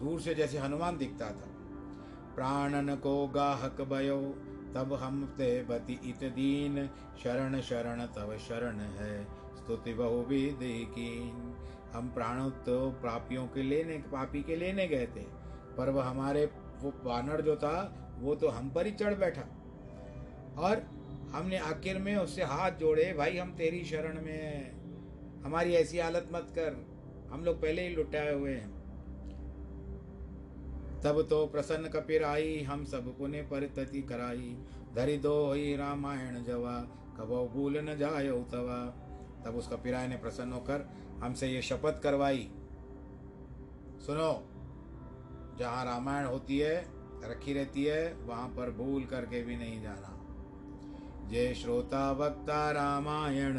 दूर 0.00 0.20
से 0.20 0.34
जैसे 0.34 0.58
हनुमान 0.58 0.96
दिखता 0.96 1.26
था। 1.26 1.48
प्राणन 2.34 2.96
को 2.96 3.26
गाहक 3.26 3.80
भयो 3.80 4.20
तब 4.74 4.92
हम 4.92 5.24
ते 5.24 5.62
बति 5.62 6.00
इत 6.04 6.32
दीन। 6.32 6.90
शरण 7.22 7.60
शरण 7.60 8.06
तब 8.06 8.36
शरण 8.36 8.76
है, 8.76 9.24
स्तुति 9.24 9.94
बहु 9.94 10.22
भी 10.22 10.50
देखीन 10.50 11.54
हम 11.92 12.08
प्राणों 12.08 12.50
तो 12.50 12.90
प्रापियों 12.90 13.46
के 13.46 13.62
लेने, 13.62 13.98
पापी 13.98 14.42
के 14.42 14.56
लेने 14.56 14.86
गए 14.86 15.06
थे। 15.06 15.26
पर 15.76 15.90
वह 15.90 16.04
हमारे 16.04 16.46
वो 16.82 16.90
बानर 16.90 17.40
जो 17.40 17.56
था, 17.56 18.04
वो 18.20 18.34
तो 18.34 18.48
हम 18.48 18.70
पर 18.70 18.86
ही 18.86 18.92
चढ़ 18.92 19.14
बैठा। 19.14 19.40
और 20.58 20.82
हमने 21.32 21.58
आखिर 21.58 21.98
में 21.98 22.16
उससे 22.16 22.42
हाथ 22.42 22.70
जोड़े, 22.70 23.14
भाई, 23.18 23.36
हम 23.36 23.54
तेरी 23.54 23.84
शरण 23.84 24.22
में 24.22 24.42
हैं। 24.42 24.78
हमारी 25.42 25.74
ऐसी 25.74 25.98
हालत 25.98 26.28
मत 26.32 26.46
कर। 26.50 26.86
हम 27.30 27.44
लोग 27.44 27.62
पहले 27.62 27.88
ही 27.88 27.94
लुटाए 27.94 28.34
हुए 28.34 28.54
हैं। 28.54 28.78
तब 31.04 31.22
तो 31.22 31.46
प्रसन्न 31.46 31.88
कपिर 31.88 32.24
आई, 32.24 32.62
हम 32.62 32.84
सब 32.84 33.18
पुण्य 33.18 33.42
परितति 33.42 34.02
कराई। 34.02 34.58
धरि 34.94 35.16
दो 35.16 35.52
ही 35.52 35.76
रामायण 35.76 36.44
जवा, 36.44 36.88
कबो 37.18 37.48
भूल 37.48 37.78
न 37.78 37.98
जाय 37.98 38.30
तवा। 38.30 39.04
तब 39.44 39.56
उस 39.56 39.68
कपिराय 39.68 40.08
ने 40.08 40.16
प्रसन्न 40.16 40.52
होकर 40.52 40.88
हमसे 41.18 41.48
ये 41.48 41.62
शपथ 41.62 42.02
करवाई। 42.02 42.50
सुनो 44.06 44.48
जहाँ 45.58 45.84
रामायण 45.84 46.26
होती 46.26 46.58
है, 46.58 46.88
रखी 47.24 47.52
रहती 47.52 47.84
है, 47.84 48.14
वहाँ 48.14 48.48
पर 48.48 48.70
भूल 48.70 49.04
करके 49.04 49.42
भी 49.42 49.56
नहीं 49.56 49.82
जाना। 49.82 50.14
जय 51.28 51.54
श्रोता 51.54 52.12
वक्ता 52.12 52.70
रामायण, 52.70 53.58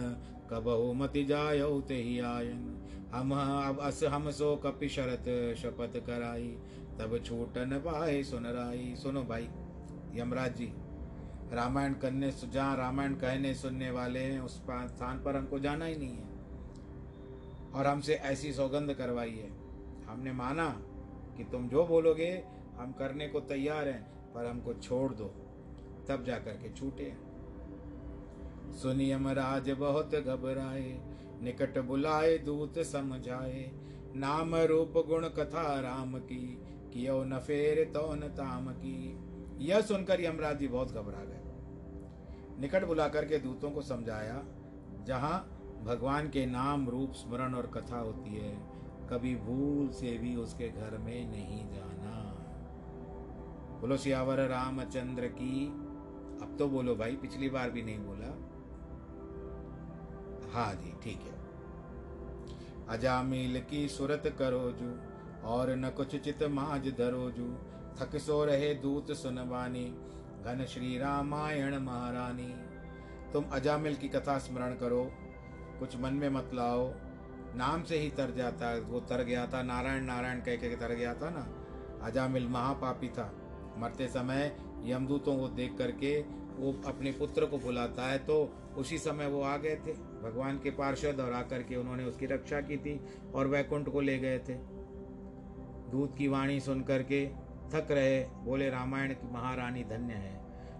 कबहु 0.50 0.94
मति 0.94 1.24
जायो 1.24 1.82
ते 1.82 1.96
ही 1.96 2.20
आयन। 2.20 2.76
हम 3.14 3.34
अब 3.68 3.80
अस 3.80 4.04
हम 4.04 4.32
सो 4.32 4.56
कपि 4.56 4.90
शरत 4.90 5.56
शपथ 5.58 6.06
कराई। 6.08 6.60
तब 7.00 7.24
छूट 7.26 7.58
न 7.58 7.80
पाए 7.80 8.24
सुन 8.24 8.46
राई। 8.46 8.96
सुनो 8.96 9.24
भाई, 9.24 9.50
यमराज 10.14 10.56
जी, 10.56 10.74
रामायण 11.54 11.94
करने 11.94 12.32
जहाँ 12.32 12.78
रामायण 12.78 13.14
कहने 13.14 13.54
सुनने 13.54 13.92
वाले 13.92 14.20
हैं, 14.20 14.40
उस 14.40 14.58
स्थान 14.62 15.24
पर 15.26 15.36
हमको 15.36 15.60
जाना 15.60 15.86
ही 15.86 15.96
नहीं 15.96 16.18
है। 16.18 16.30
और 17.74 17.88
हमसे 17.88 18.14
ऐसी 18.14 18.54
सौगंध 18.54 18.94
करवाई 18.94 19.32
है। 19.32 19.50
हमने 20.08 20.32
माना 20.32 20.82
कि 21.40 21.46
तुम 21.46 21.70
जो 21.70 21.86
बोलोगे, 21.86 22.44
हम 22.78 22.92
करने 22.92 23.28
को 23.28 23.40
तैयार 23.40 23.88
हैं, 23.88 24.34
पर 24.34 24.46
हमको 24.46 24.74
छोड़ 24.74 25.14
दो। 25.14 25.26
तब 26.08 26.24
जा 26.24 26.38
कर 26.38 26.52
के 26.52 26.70
छूटे। 26.70 27.18
सुनियम 28.72 29.28
राज 29.28 29.70
बहुत 29.70 30.16
घबराए, 30.16 31.00
निकट 31.42 31.80
बुलाए, 31.80 32.38
दूत 32.38 32.80
समझाए। 32.80 33.72
नाम 34.16 34.56
रूप 34.56 34.94
गुण 35.08 35.28
कथा 35.28 35.80
राम 35.80 36.18
की, 36.18 36.62
कियो 36.94 37.24
न 37.24 37.40
फेर 37.40 37.84
तो 37.86 38.16
न 38.16 38.20
ताम 38.20 38.72
की। 38.72 39.20
यह 39.60 39.82
सुनकर 39.82 40.22
यमराज 40.22 40.60
जी 40.60 40.68
बहुत 40.68 40.92
घबरा 40.92 41.26
गए। 41.26 41.42
निकट 42.62 42.86
बुला 42.86 43.08
करके 43.08 43.38
दूतों 43.38 43.72
को 43.72 43.82
समझाया, 43.82 44.44
जहाँ 45.06 45.56
भगवान 45.84 46.30
के 46.30 46.46
नाम 46.46 46.90
रूप, 46.90 47.12
स्मरण 47.12 47.54
और 47.54 47.68
कथा 47.68 48.00
होती 48.00 48.36
है 48.36 48.69
कभी 49.10 49.36
भूल 49.36 49.90
से 49.90 50.18
भी 50.18 50.36
उसके 50.36 50.70
घर 50.70 50.98
में 50.98 51.32
नहीं 51.32 51.70
जाना। 51.70 52.36
बोलो, 53.82 53.98
सियावर 53.98 54.40
रामचंद्र 54.40 55.28
की, 55.28 55.68
अब 56.42 56.56
तो 56.60 56.68
बोलो 56.68 56.96
भाई, 56.96 57.16
पिछली 57.16 57.50
बार 57.50 57.70
भी 57.70 57.82
नहीं 57.82 58.00
बोला। 58.00 58.28
हाँ 60.54 60.74
जी, 60.74 60.94
ठीक 61.04 61.22
है। 61.22 61.40
अजामिल 62.90 63.62
की 63.62 63.88
सुरत 63.88 64.36
करो 64.40 64.72
जू, 64.72 64.98
और 65.48 65.76
न 65.76 65.90
कुछ 65.90 66.16
चित 66.16 66.44
माज 66.44 66.88
धरो 66.88 67.32
जू। 67.32 67.58
थक 68.00 68.18
सो 68.18 68.46
रहे 68.46 68.74
दूत 68.74 69.12
सुनवानी, 69.12 69.86
घन 70.44 70.66
श्री 70.70 70.98
रामायण 70.98 71.80
महारानी। 71.80 72.54
तुम 73.34 73.44
अजामिल 73.44 73.96
की 73.96 74.10
कथा 74.10 74.38
स्मरण 74.38 74.76
करो, 74.76 75.12
कुछ 75.80 75.98
मन 75.98 76.14
में 76.14 76.30
मत 76.30 76.52
लाओ 76.54 76.94
नाम 77.60 77.84
से 77.84 77.98
ही 78.00 78.10
तर 78.10 78.32
जाता, 78.32 78.74
वो 78.88 79.00
तर 79.00 79.24
गया 79.24 79.46
था, 79.46 79.62
नारायण 79.64 80.04
नारायण 80.04 80.40
कह 80.40 80.56
के 80.56 80.76
तर 80.76 80.94
गया 80.96 81.14
था 81.14 81.30
ना। 81.30 81.48
अजामिल 82.04 82.48
महापापी 82.48 83.08
था। 83.10 83.32
मरते 83.78 84.08
समय 84.08 84.56
यमदूतों 84.86 85.38
को 85.38 85.48
देख 85.48 85.76
करके 85.78 86.20
वो 86.58 86.72
अपने 86.86 87.12
पुत्र 87.12 87.46
को 87.46 87.58
बुलाता 87.58 88.08
है 88.08 88.18
तो 88.18 88.38
उसी 88.78 88.98
समय 88.98 89.28
वो 89.28 89.42
आ 89.42 89.56
गए 89.58 89.76
थे। 89.76 89.94
भगवान 90.24 90.58
के 90.58 90.72
पार्षद 90.72 91.20
और 91.20 91.34
आकर 91.34 91.64
के 91.64 91.76
उन्होंने 91.76 92.06
उसकी 92.06 92.26
रक्षा 92.26 92.62
की 92.62 92.78
थी 92.78 93.00
और 93.36 93.48
वैकुंठ 93.48 93.90
को 93.90 94.02
ले 94.02 94.18
गए 94.20 94.40
थे। 94.40 94.56
दूध 95.92 96.18
की 96.18 96.28
वाणी 96.28 96.60
सुन 96.60 96.82
करके 96.82 97.26
थक 97.70 97.88
रहे, 97.92 98.20
बोले, 98.44 98.70
रामायण 98.70 99.14
की 99.14 99.32
महारानी 99.32 99.84
धन्य 99.84 100.14
है। 100.14 100.36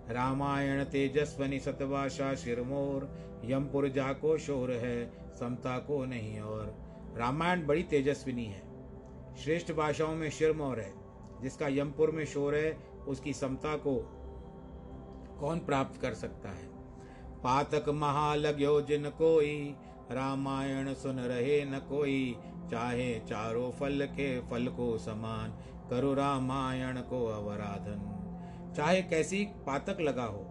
रामायण 0.10 0.84
तेजस्वनी 0.84 1.60
सतवाशा 1.60 2.34
शिरमोर, 2.36 3.10
यमपुर 3.46 3.88
जाको 3.90 4.38
शोर 4.38 4.72
है। 4.72 4.98
समता 5.40 5.80
को 5.80 6.06
नहीं, 6.06 6.40
और 6.40 6.76
रामायण 7.18 7.68
बड़ी 7.68 7.84
तेजस्विनी 7.84 8.46
है। 8.46 8.62
श्रेष्ठ 9.36 9.74
भाषाओं 9.74 10.16
में 10.16 10.30
शिरमोर 10.30 10.80
है। 10.80 10.94
जिसका 11.42 11.68
यमपुर 11.68 12.12
में 12.12 12.26
शोर 12.26 12.56
है, 12.56 12.78
उसकी 13.08 13.34
समता 13.34 13.76
को 13.76 13.96
कौन 15.40 15.60
प्राप्त 15.60 16.02
कर 16.02 16.14
सकता 16.14 16.50
है? 16.50 16.66
पातक 17.44 17.86
महालग्यो 17.90 18.82
जिन 18.82 19.10
कोई, 19.10 19.76
रामायण 20.12 20.94
सुन 20.94 21.20
रहे 21.20 21.66
न 21.66 21.80
कोई। 21.80 22.38
चाहे 22.72 23.20
चारों 23.20 23.72
फल 23.72 24.08
के 24.12 24.40
फल 24.40 24.68
को 24.68 24.98
समान 24.98 25.52
करो 25.90 26.14
रामायण 26.14 26.98
को 26.98 27.26
अवराधन। 27.26 28.16
चाहे 28.78 29.02
कैसी 29.02 29.46
पातक 29.46 29.98
लगा 30.02 30.24
हो, 30.24 30.46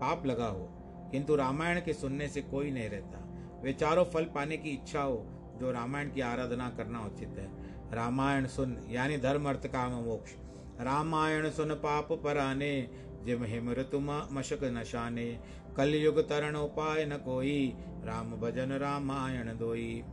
पाप 0.00 0.26
लगा 0.26 0.46
हो, 0.46 0.68
किंतु 1.12 1.36
रामायण 1.36 1.80
के 1.80 1.92
सुनने 1.92 2.28
से 2.28 2.42
कोई 2.42 2.70
नहीं 2.70 2.90
रहता। 2.90 3.19
वे 3.62 3.72
चारों 3.72 4.04
फल 4.04 4.24
पाने 4.24 4.56
की 4.56 4.70
इच्छा 4.70 5.02
हो, 5.02 5.26
जो 5.60 5.70
रामायण 5.70 6.10
की 6.10 6.20
आराधना 6.20 6.70
करना 6.70 7.00
उचित 7.00 7.28
है। 7.28 7.48
रामायण 7.92 8.46
सुन, 8.46 8.78
यानी 8.90 9.16
धर्म 9.16 9.48
अर्थ 9.48 9.66
काम 9.66 9.92
मोक्ष। 9.92 10.32
रामायण 10.80 11.50
सुन 11.50 11.74
पाप 11.74 12.12
पराने, 12.12 12.90
जिम 13.24 13.44
हिम 13.44 13.72
ऋतुमा 13.72 14.28
मशक 14.32 14.58
नशाने 14.64 15.40
कलयुग 15.76 16.28
तरण 16.28 16.56
उपाय 16.56 17.04
न 17.04 17.16
कोई, 17.16 17.74
राम 18.04 18.30
भजन 18.30 18.72
रामायण 18.72 19.56
दोई। 19.56 20.04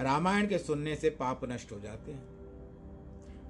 रामायण 0.00 0.46
के 0.46 0.58
सुनने 0.58 0.96
से 0.96 1.10
पाप 1.10 1.40
नष्ट 1.44 1.72
हो 1.72 1.80
जाते 1.80 2.12
हैं। 2.12 2.34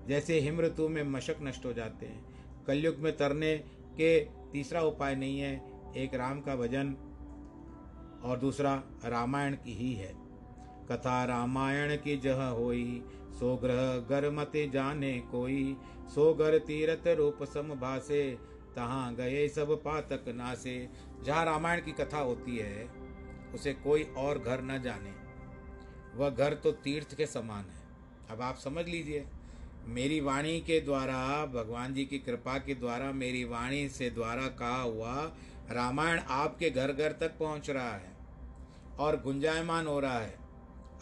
जैसे 0.09 0.41
हिम 0.41 0.61
ऋतु 0.61 0.89
में 0.89 1.03
मशक 1.03 1.37
नष्ट 1.43 1.67
हो 1.67 1.73
जाते 1.73 2.07
हैं। 2.07 2.25
कलयुग 2.67 2.97
में 2.97 3.17
तरने 3.17 3.57
के 3.97 4.21
तीसरा 4.25 4.83
उपाय 4.83 5.15
नहीं 5.15 5.41
है। 5.41 5.63
एक 5.97 6.15
राम 6.15 6.41
का 6.41 6.57
भजन 6.57 6.97
और 8.25 8.39
दूसरा 8.39 8.83
रामायण 9.05 9.55
की 9.55 9.75
ही 9.75 9.93
है। 9.95 10.13
कथा 10.91 11.25
रामायण 11.25 11.97
की 11.97 12.17
जह 12.17 12.43
होई 12.43 13.03
सो 13.31 13.57
ग्रह 13.57 13.97
गर 14.11 14.31
मते 14.31 14.69
जाने 14.69 15.21
कोई 15.21 15.77
सो 16.15 16.35
गर 16.35 16.59
तीरथ 16.59 17.07
रूप 17.09 17.43
सम 17.45 17.75
भासे, 17.75 18.39
तहाँ 18.77 19.15
गए 19.15 19.49
सब 19.49 19.83
पातक 19.83 20.25
नासे। 20.29 20.89
जहाँ 21.25 21.45
रामायण 21.45 21.81
की 21.81 21.93
कथा 21.93 22.19
होती 22.19 22.57
है, 22.57 22.89
उसे 23.55 23.73
कोई 23.73 24.03
और 24.03 24.39
घर 24.39 24.63
न 24.63 24.83
जाने। 24.83 25.13
वह 26.15 26.31
घर 26.31 26.55
तो 26.55 26.73
तीर्थ 26.73 27.15
के 27.17 27.27
समान 27.27 27.65
है। 27.65 27.83
अब 28.31 28.43
आप 28.43 28.57
समझ 28.57 28.87
लीजिए, 28.89 29.25
मेरी 29.87 30.21
वाणी 30.21 30.61
के 30.61 30.81
द्वारा, 30.81 31.47
भगवान 31.47 31.95
जी 31.95 32.05
की 32.05 32.19
कृपा 32.19 32.59
के 32.59 32.75
द्वारा, 32.75 33.13
मेरी 33.13 33.45
वाणी 33.45 33.89
से 33.89 34.11
द्वारा 34.11 34.49
कहा 34.49 34.81
हुआ 34.81 35.33
रामायण 35.71 36.19
आपके 36.19 36.71
घर 36.71 36.93
घर 36.93 37.13
तक 37.13 37.39
पहुँच 37.39 37.71
रहा 37.71 37.93
है। 37.93 38.14
और 38.99 39.21
गुंजायमान 39.21 39.87
हो 39.87 40.01
रहा 40.01 40.19
है। 40.19 40.35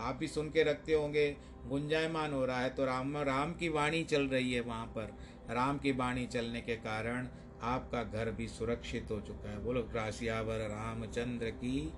आप 0.01 0.16
भी 0.16 0.28
सुन 0.28 0.49
के 0.49 0.62
रखते 0.62 0.93
होंगे, 0.93 1.36
गुंजायमान 1.66 2.32
हो 2.32 2.47
रहा 2.47 2.61
है। 2.61 2.70
तो 2.70 2.84
राम 2.84 3.16
राम 3.16 3.53
की 3.53 3.68
वाणी 3.68 4.05
चल 4.05 4.22
रही 4.22 4.53
है 4.53 4.61
वहाँ 4.61 4.86
पर। 4.86 5.14
राम 5.51 5.78
की 5.78 5.93
वाणी 5.93 6.26
चलने 6.26 6.61
के 6.61 6.76
कारण 6.76 7.28
आपका 7.62 8.03
घर 8.05 8.30
भी 8.30 8.49
सुरक्षित 8.49 9.09
हो 9.11 9.20
चुका 9.20 9.51
है। 9.51 9.64
बोलो 9.64 9.80
राशियावर 9.80 10.59
रामचंद्र 10.59 11.51
की 11.51 11.93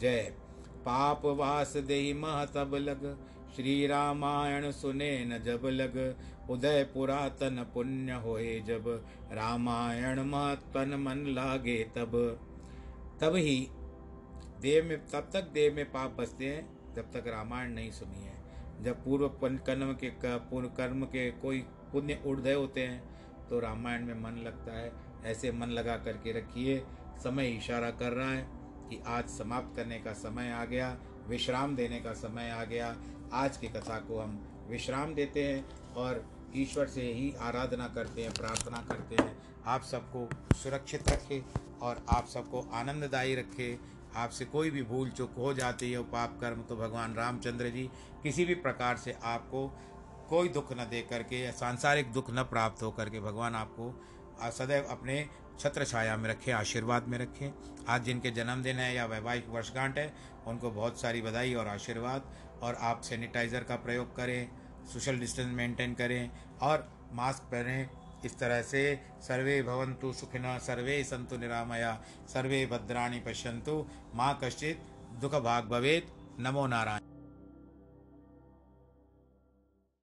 जय। 0.00 0.34
पाप 0.78 1.22
वास 1.24 1.76
दे 1.76 2.14
मह 2.14 2.44
तब 2.44 2.74
लग। 2.74 3.24
श्री 3.56 3.86
रामायण 3.86 4.70
सुने 4.70 5.24
न 5.24 5.38
जब 5.38 5.60
लग। 5.64 6.18
उदय 6.50 6.84
पुरातन 6.84 7.66
पुण्य 7.74 8.12
होए 8.12 8.60
जब। 8.60 9.04
रामायण 9.32 10.20
महत्वन 10.20 10.88
मन 10.88 11.18
लागे 11.18 11.84
तब। 11.84 12.40
तब 13.20 13.36
ही 13.36 13.68
देह 14.62 14.82
में, 14.84 14.98
तब 15.06 15.30
तक 15.32 15.48
देह 15.54 15.74
में 15.74 15.84
पाप 15.92 16.16
बसते 16.18 16.46
हैं, 16.46 16.94
जब 16.94 17.10
तक 17.12 17.28
रामायण 17.28 17.70
नहीं 17.70 17.90
सुनी 17.90 18.24
है। 18.24 18.40
जब 18.82 19.04
पूर्व 19.04 19.28
कर्म 19.38 19.92
के 19.94 20.10
पूर्व 20.24 20.68
कर्म 20.76 21.04
के 21.06 21.30
कोई 21.32 21.58
पुण्य 21.92 22.22
उड़दय 22.26 22.54
होते 22.54 22.80
हैं 22.80 23.48
तो 23.48 23.58
रामायण 23.60 24.04
में 24.06 24.14
मन 24.14 24.38
लगता 24.44 24.72
है, 24.72 24.92
ऐसे 25.24 25.50
मन 25.52 25.68
लगा 25.68 25.96
करके 25.96 26.32
रखिए। 26.32 26.78
समय 27.22 27.48
इशारा 27.48 27.90
कर 27.92 28.12
रहा 28.12 28.30
है 28.30 28.46
कि 28.88 29.00
आज 29.06 29.28
समाप्त 29.28 29.76
करने 29.76 29.98
का 29.98 30.12
समय 30.14 30.50
आ 30.50 30.64
गया, 30.64 30.96
विश्राम 31.28 31.76
देने 31.76 32.00
का 32.00 32.12
समय 32.14 32.50
आ 32.50 32.64
गया। 32.64 32.94
आज 33.32 33.56
की 33.56 33.68
कथा 33.68 33.98
को 33.98 34.18
हम 34.18 34.38
विश्राम 34.68 35.14
देते 35.14 35.44
हैं 35.44 35.92
और 35.94 36.24
ईश्वर 36.56 36.86
से 36.86 37.02
ही 37.02 37.32
आराधना 37.40 37.88
करते 37.88 38.22
हैं, 38.22 38.32
प्रार्थना 38.32 38.84
करते 38.88 39.22
हैं। 39.22 39.36
आप 39.66 39.82
सबको 39.82 40.28
सुरक्षित 40.54 41.08
रखे 41.08 41.42
और 41.82 42.04
आप 42.08 42.26
सबको 42.28 42.60
आनंददायी 42.72 43.34
रखे। 43.34 43.76
आपसे 44.16 44.44
कोई 44.44 44.70
भी 44.70 44.82
भूल 44.82 45.10
चूक 45.10 45.34
हो 45.38 45.52
जाती 45.54 45.90
है 45.92 46.02
पाप 46.10 46.38
कर्म 46.40 46.62
तो 46.62 46.76
भगवान 46.76 47.14
रामचंद्र 47.14 47.68
जी 47.68 47.90
किसी 48.22 48.44
भी 48.44 48.54
प्रकार 48.54 48.96
से 48.96 49.16
आपको 49.24 49.66
कोई 50.28 50.48
दुख 50.48 50.72
न 50.72 50.84
दे 50.90 51.00
करके 51.10 51.40
या 51.40 51.50
सांसारिक 51.52 52.12
दुख 52.12 52.30
न 52.30 52.42
प्राप्त 52.42 52.82
हो 52.82 52.90
करके 52.90 53.20
भगवान 53.20 53.54
आपको 53.54 53.94
सदैव 54.50 54.84
अपने 54.90 55.24
छत्र 55.60 55.84
छाया 55.84 56.16
में 56.16 56.28
रखें, 56.30 56.52
आशीर्वाद 56.52 57.08
में 57.08 57.18
रखें। 57.18 57.52
आज 57.88 58.04
जिनके 58.04 58.30
जन्मदिन 58.30 58.76
है 58.76 58.94
या 58.94 59.04
वैवाहिक 59.06 59.48
वर्षगांठ 59.48 59.98
है, 59.98 60.12
उनको 60.46 60.70
बहुत 60.70 61.00
सारी 61.00 61.22
बधाई 61.22 61.54
और 61.54 61.68
आशीर्वाद 61.68 62.32
और 62.62 62.74
आप 62.80 63.02
सैनिटाइज़र 63.02 63.64
का 63.64 63.76
प्रयोग 63.76 64.14
करें, 64.16 64.48
सोशल 64.92 65.18
डिस्टेंस 65.18 65.52
मेंटेन 65.54 65.94
करें 65.94 66.30
और 66.62 66.88
मास्क 67.12 67.42
पहनें। 67.52 67.88
इस 68.24 68.38
तरह 68.38 68.62
से 68.62 69.00
सर्वे 69.20 69.62
भवन्तु 69.62 70.12
सुखिन, 70.12 70.58
सर्वे 70.58 71.04
संतु 71.04 71.36
निरामया, 71.36 72.02
सर्वे 72.28 72.66
भद्राणी 72.66 73.20
पश्यन्तु। 73.20 73.86
माँ 74.14 74.40
कश्चित 74.44 74.82
दुख 75.20 75.34
भाग 75.34 75.64
भवेत्। 75.64 76.40
नमो 76.40 76.66
नारायण। 76.66 77.11